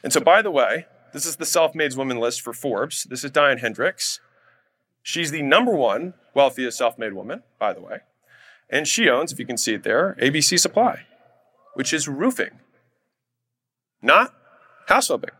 And 0.02 0.12
so, 0.12 0.20
by 0.20 0.42
the 0.42 0.50
way, 0.50 0.86
this 1.12 1.26
is 1.26 1.36
the 1.36 1.46
self 1.46 1.74
made 1.74 1.94
woman 1.94 2.18
list 2.18 2.40
for 2.40 2.52
Forbes. 2.52 3.04
This 3.04 3.22
is 3.22 3.30
Diane 3.30 3.58
Hendricks. 3.58 4.20
She's 5.06 5.30
the 5.30 5.42
number 5.42 5.72
one 5.72 6.14
wealthiest 6.34 6.76
self 6.76 6.98
made 6.98 7.12
woman, 7.12 7.44
by 7.60 7.72
the 7.72 7.80
way. 7.80 8.00
And 8.68 8.88
she 8.88 9.08
owns, 9.08 9.32
if 9.32 9.38
you 9.38 9.46
can 9.46 9.56
see 9.56 9.74
it 9.74 9.84
there, 9.84 10.16
ABC 10.20 10.58
Supply 10.58 11.06
which 11.76 11.92
is 11.92 12.08
roofing, 12.08 12.58
not 14.00 14.32
house 14.86 15.08
flipping, 15.08 15.34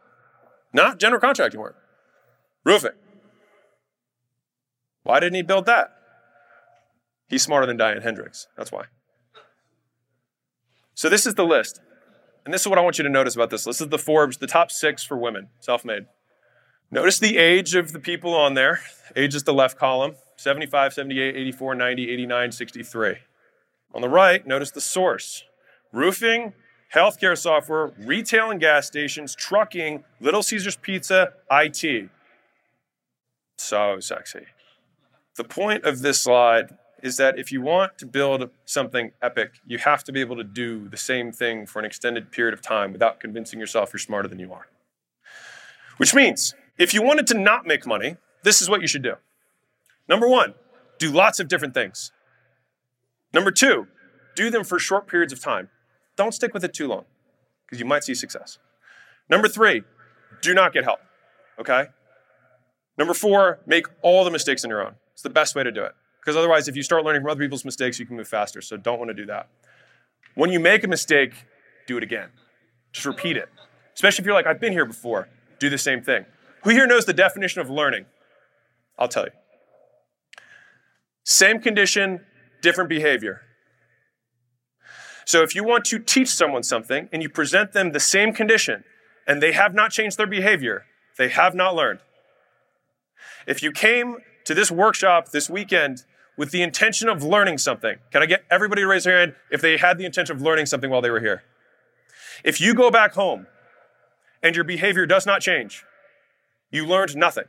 not 0.71 0.99
general 0.99 1.19
contracting 1.19 1.59
work, 1.59 1.77
roofing. 2.63 2.93
Why 5.03 5.19
didn't 5.19 5.37
he 5.37 5.43
build 5.43 5.65
that? 5.65 5.95
He's 7.27 7.43
smarter 7.43 7.67
than 7.67 7.79
Diane 7.79 8.03
Hendricks. 8.03 8.49
That's 8.55 8.71
why. 8.71 8.85
So 10.93 11.09
this 11.09 11.27
is 11.27 11.37
the 11.37 11.47
list. 11.47 11.81
And 12.45 12.53
this 12.53 12.61
is 12.61 12.69
what 12.69 12.79
I 12.79 12.83
want 12.83 12.99
you 12.99 13.05
to 13.05 13.11
notice 13.11 13.35
about 13.35 13.49
this. 13.49 13.65
This 13.65 13.81
is 13.81 13.89
the 13.89 13.99
Forbes, 13.99 14.37
the 14.37 14.47
top 14.47 14.71
six 14.71 15.03
for 15.03 15.17
women, 15.17 15.49
self 15.59 15.87
made. 15.87 16.05
Notice 16.91 17.19
the 17.19 17.37
age 17.37 17.75
of 17.75 17.93
the 17.93 17.99
people 17.99 18.35
on 18.35 18.55
there. 18.55 18.81
Age 19.17 19.35
is 19.35 19.43
the 19.43 19.55
left 19.55 19.79
column 19.79 20.15
75, 20.37 20.93
78, 20.93 21.37
84, 21.37 21.75
90, 21.75 22.11
89, 22.11 22.53
63. 22.53 23.15
On 23.95 24.03
the 24.03 24.09
right, 24.09 24.47
notice 24.47 24.71
the 24.71 24.81
source 24.81 25.45
roofing, 25.93 26.53
healthcare 26.95 27.37
software, 27.37 27.93
retail 27.99 28.51
and 28.51 28.61
gas 28.61 28.87
stations, 28.87 29.35
trucking, 29.35 30.05
Little 30.21 30.43
Caesars 30.43 30.77
Pizza, 30.77 31.33
IT. 31.51 32.11
So 33.57 33.99
sexy. 34.01 34.47
The 35.37 35.45
point 35.45 35.85
of 35.85 36.03
this 36.03 36.21
slide 36.21 36.77
is 37.03 37.17
that 37.17 37.39
if 37.39 37.51
you 37.51 37.61
want 37.63 37.99
to 37.99 38.07
build 38.07 38.51
something 38.65 39.13
epic, 39.23 39.53
you 39.67 39.79
have 39.79 40.05
to 40.05 40.13
be 40.13 40.21
able 40.21 40.37
to 40.37 40.45
do 40.45 40.89
the 40.89 40.97
same 40.97 41.33
thing 41.33 41.67
for 41.67 41.79
an 41.79 41.85
extended 41.85 42.31
period 42.31 42.55
of 42.55 42.63
time 42.63 42.93
without 42.93 43.21
convincing 43.21 43.59
yourself 43.59 43.93
you're 43.93 44.01
smarter 44.01 44.29
than 44.29 44.39
you 44.39 44.53
are. 44.53 44.69
Which 45.97 46.15
means 46.15 46.55
if 46.79 46.95
you 46.95 47.03
wanted 47.03 47.27
to 47.29 47.35
not 47.35 47.67
make 47.67 47.87
money, 47.87 48.17
this 48.43 48.61
is 48.61 48.69
what 48.69 48.81
you 48.81 48.87
should 48.87 49.03
do. 49.03 49.15
Number 50.09 50.29
one, 50.29 50.55
do 50.99 51.11
lots 51.11 51.41
of 51.41 51.49
different 51.49 51.75
things. 51.75 52.13
Number 53.33 53.51
two, 53.51 53.87
do 54.35 54.51
them 54.51 54.65
for 54.65 54.79
short 54.79 55.09
periods 55.09 55.33
of 55.33 55.43
time. 55.43 55.69
Don't 56.17 56.33
stick 56.33 56.55
with 56.55 56.65
it 56.65 56.73
too 56.73 56.87
long 56.87 57.05
because 57.65 57.81
you 57.81 57.87
might 57.87 58.05
see 58.05 58.15
success. 58.15 58.59
Number 59.29 59.49
three, 59.49 59.83
do 60.43 60.55
not 60.55 60.73
get 60.73 60.85
help, 60.85 61.01
okay? 61.59 61.87
Number 62.97 63.15
four, 63.15 63.61
make 63.67 63.87
all 64.03 64.25
the 64.25 64.31
mistakes 64.31 64.65
on 64.65 64.71
your 64.71 64.85
own. 64.85 64.95
It's 65.13 65.23
the 65.23 65.31
best 65.31 65.55
way 65.55 65.63
to 65.63 65.73
do 65.73 65.83
it. 65.83 65.93
Because 66.21 66.37
otherwise, 66.37 66.67
if 66.69 66.77
you 66.77 66.83
start 66.83 67.05
learning 67.05 67.23
from 67.23 67.31
other 67.31 67.41
people's 67.41 67.65
mistakes, 67.65 67.99
you 67.99 68.07
can 68.07 68.17
move 68.17 68.29
faster. 68.29 68.61
So 68.61 68.77
don't 68.77 68.99
want 68.99 69.11
to 69.11 69.15
do 69.15 69.27
that. 69.27 69.49
When 70.35 70.51
you 70.51 70.61
make 70.61 70.85
a 70.85 70.89
mistake, 70.89 71.33
do 71.87 71.97
it 71.97 72.03
again. 72.03 72.29
Just 72.93 73.07
repeat 73.07 73.37
it. 73.37 73.49
Especially 73.95 74.23
if 74.23 74.27
you're 74.27 74.35
like, 74.35 74.47
I've 74.47 74.61
been 74.61 74.73
here 74.73 74.85
before, 74.85 75.29
do 75.59 75.71
the 75.71 75.79
same 75.79 76.03
thing. 76.03 76.27
Who 76.67 76.73
here 76.73 76.89
knows 76.89 77.05
the 77.05 77.13
definition 77.13 77.61
of 77.61 77.71
learning? 77.71 78.07
I'll 78.99 79.07
tell 79.07 79.23
you. 79.23 79.31
Same 81.23 81.61
condition, 81.61 82.27
different 82.61 82.91
behavior. 82.91 83.43
So 85.25 85.45
if 85.45 85.55
you 85.55 85.63
want 85.63 85.85
to 85.85 86.01
teach 86.01 86.29
someone 86.29 86.65
something 86.65 87.09
and 87.13 87.23
you 87.23 87.29
present 87.29 87.71
them 87.71 87.93
the 87.93 88.01
same 88.01 88.33
condition 88.33 88.83
and 89.29 89.41
they 89.41 89.53
have 89.53 89.75
not 89.75 89.93
changed 89.93 90.19
their 90.19 90.27
behavior, 90.27 90.87
they 91.17 91.29
have 91.29 91.55
not 91.55 91.77
learned. 91.77 92.01
If 93.47 93.63
you 93.63 93.71
came 93.71 94.17
to 94.45 94.53
this 94.53 94.69
workshop 94.69 95.29
this 95.29 95.49
weekend 95.49 96.03
with 96.37 96.51
the 96.51 96.63
intention 96.63 97.09
of 97.09 97.23
learning 97.23 97.59
something, 97.59 97.99
can 98.11 98.25
I 98.25 98.27
get 98.27 98.43
everybody 98.51 98.83
to 98.83 98.89
raise 98.89 99.05
their 99.05 99.21
hand 99.21 99.37
if 99.53 99.61
they 99.61 99.77
had 99.77 99.99
the 99.99 100.05
intention 100.05 100.35
of 100.35 100.43
learning 100.43 100.67
something 100.67 100.91
while 100.91 101.01
they 101.01 101.11
were 101.11 101.21
here? 101.21 101.45
If 102.43 102.61
you 102.61 102.75
go 102.75 102.91
back 102.91 103.15
home 103.15 103.47
and 104.43 104.57
your 104.57 104.65
behavior 104.65 105.07
does 105.07 105.27
not 105.27 105.41
change, 105.43 105.85
you 106.77 106.87
learned 106.87 107.17
nothing. 107.17 107.47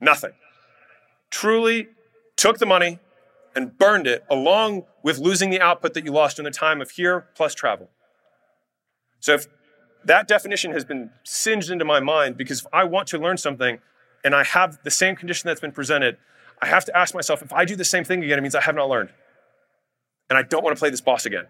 Nothing. 0.00 0.32
Truly 1.30 1.88
took 2.36 2.58
the 2.58 2.66
money, 2.66 2.98
and 3.54 3.78
burned 3.78 4.06
it 4.06 4.24
along 4.30 4.84
with 5.02 5.18
losing 5.18 5.50
the 5.50 5.60
output 5.60 5.94
that 5.94 6.04
you 6.04 6.12
lost 6.12 6.38
in 6.38 6.44
the 6.44 6.50
time 6.50 6.80
of 6.80 6.90
here 6.90 7.26
plus 7.34 7.54
travel. 7.54 7.88
So 9.20 9.34
if 9.34 9.46
that 10.04 10.28
definition 10.28 10.72
has 10.72 10.84
been 10.84 11.10
singed 11.22 11.70
into 11.70 11.84
my 11.84 12.00
mind 12.00 12.36
because 12.36 12.60
if 12.60 12.66
I 12.72 12.84
want 12.84 13.08
to 13.08 13.18
learn 13.18 13.36
something 13.36 13.78
and 14.24 14.34
I 14.34 14.44
have 14.44 14.78
the 14.82 14.90
same 14.90 15.16
condition 15.16 15.48
that's 15.48 15.60
been 15.60 15.72
presented, 15.72 16.18
I 16.60 16.66
have 16.66 16.84
to 16.86 16.96
ask 16.96 17.14
myself 17.14 17.42
if 17.42 17.52
I 17.52 17.64
do 17.64 17.76
the 17.76 17.84
same 17.84 18.04
thing 18.04 18.22
again, 18.22 18.38
it 18.38 18.42
means 18.42 18.54
I 18.54 18.62
have 18.62 18.74
not 18.74 18.88
learned. 18.88 19.10
And 20.28 20.38
I 20.38 20.42
don't 20.42 20.64
want 20.64 20.76
to 20.76 20.80
play 20.80 20.90
this 20.90 21.00
boss 21.00 21.26
again. 21.26 21.46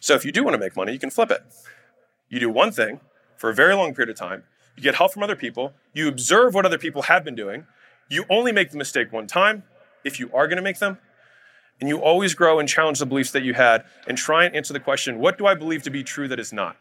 So 0.00 0.14
if 0.14 0.24
you 0.24 0.32
do 0.32 0.44
want 0.44 0.54
to 0.54 0.58
make 0.58 0.76
money, 0.76 0.92
you 0.92 0.98
can 0.98 1.10
flip 1.10 1.30
it. 1.30 1.42
You 2.28 2.40
do 2.40 2.48
one 2.48 2.72
thing 2.72 3.00
for 3.36 3.50
a 3.50 3.54
very 3.54 3.74
long 3.74 3.94
period 3.94 4.10
of 4.10 4.16
time, 4.16 4.44
you 4.76 4.82
get 4.82 4.94
help 4.94 5.12
from 5.12 5.22
other 5.22 5.36
people, 5.36 5.72
you 5.92 6.08
observe 6.08 6.54
what 6.54 6.66
other 6.66 6.78
people 6.78 7.02
have 7.02 7.24
been 7.24 7.34
doing, 7.34 7.66
you 8.08 8.24
only 8.28 8.52
make 8.52 8.70
the 8.70 8.78
mistake 8.78 9.12
one 9.12 9.26
time, 9.26 9.64
if 10.04 10.18
you 10.18 10.30
are 10.32 10.46
going 10.46 10.56
to 10.56 10.62
make 10.62 10.78
them. 10.78 10.98
And 11.80 11.88
you 11.88 11.98
always 11.98 12.34
grow 12.34 12.60
and 12.60 12.68
challenge 12.68 12.98
the 12.98 13.06
beliefs 13.06 13.32
that 13.32 13.42
you 13.42 13.54
had 13.54 13.84
and 14.06 14.16
try 14.16 14.44
and 14.44 14.54
answer 14.54 14.72
the 14.72 14.80
question 14.80 15.18
what 15.18 15.38
do 15.38 15.46
I 15.46 15.54
believe 15.54 15.82
to 15.82 15.90
be 15.90 16.04
true 16.04 16.28
that 16.28 16.38
is 16.38 16.52
not? 16.52 16.76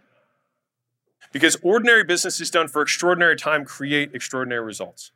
Because 1.32 1.58
ordinary 1.64 2.04
businesses 2.04 2.52
done 2.52 2.68
for 2.68 2.82
extraordinary 2.82 3.36
time 3.36 3.66
create 3.66 4.14
extraordinary 4.14 4.64
results. 4.64 5.12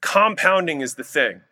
Compounding 0.00 0.80
is 0.80 0.94
the 0.94 1.04
thing. 1.04 1.42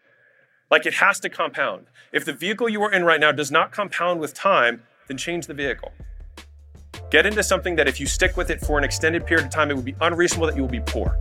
Like 0.70 0.86
it 0.86 0.94
has 0.94 1.20
to 1.20 1.28
compound. 1.28 1.86
If 2.12 2.24
the 2.24 2.32
vehicle 2.32 2.68
you 2.68 2.82
are 2.82 2.92
in 2.92 3.04
right 3.04 3.20
now 3.20 3.32
does 3.32 3.50
not 3.50 3.72
compound 3.72 4.20
with 4.20 4.34
time, 4.34 4.82
then 5.08 5.16
change 5.16 5.46
the 5.46 5.54
vehicle. 5.54 5.92
Get 7.10 7.24
into 7.24 7.42
something 7.42 7.74
that 7.76 7.88
if 7.88 7.98
you 7.98 8.06
stick 8.06 8.36
with 8.36 8.50
it 8.50 8.60
for 8.60 8.76
an 8.76 8.84
extended 8.84 9.26
period 9.26 9.46
of 9.46 9.50
time, 9.50 9.70
it 9.70 9.76
would 9.76 9.84
be 9.84 9.94
unreasonable 10.02 10.46
that 10.46 10.56
you 10.56 10.62
will 10.62 10.68
be 10.68 10.80
poor. 10.80 11.16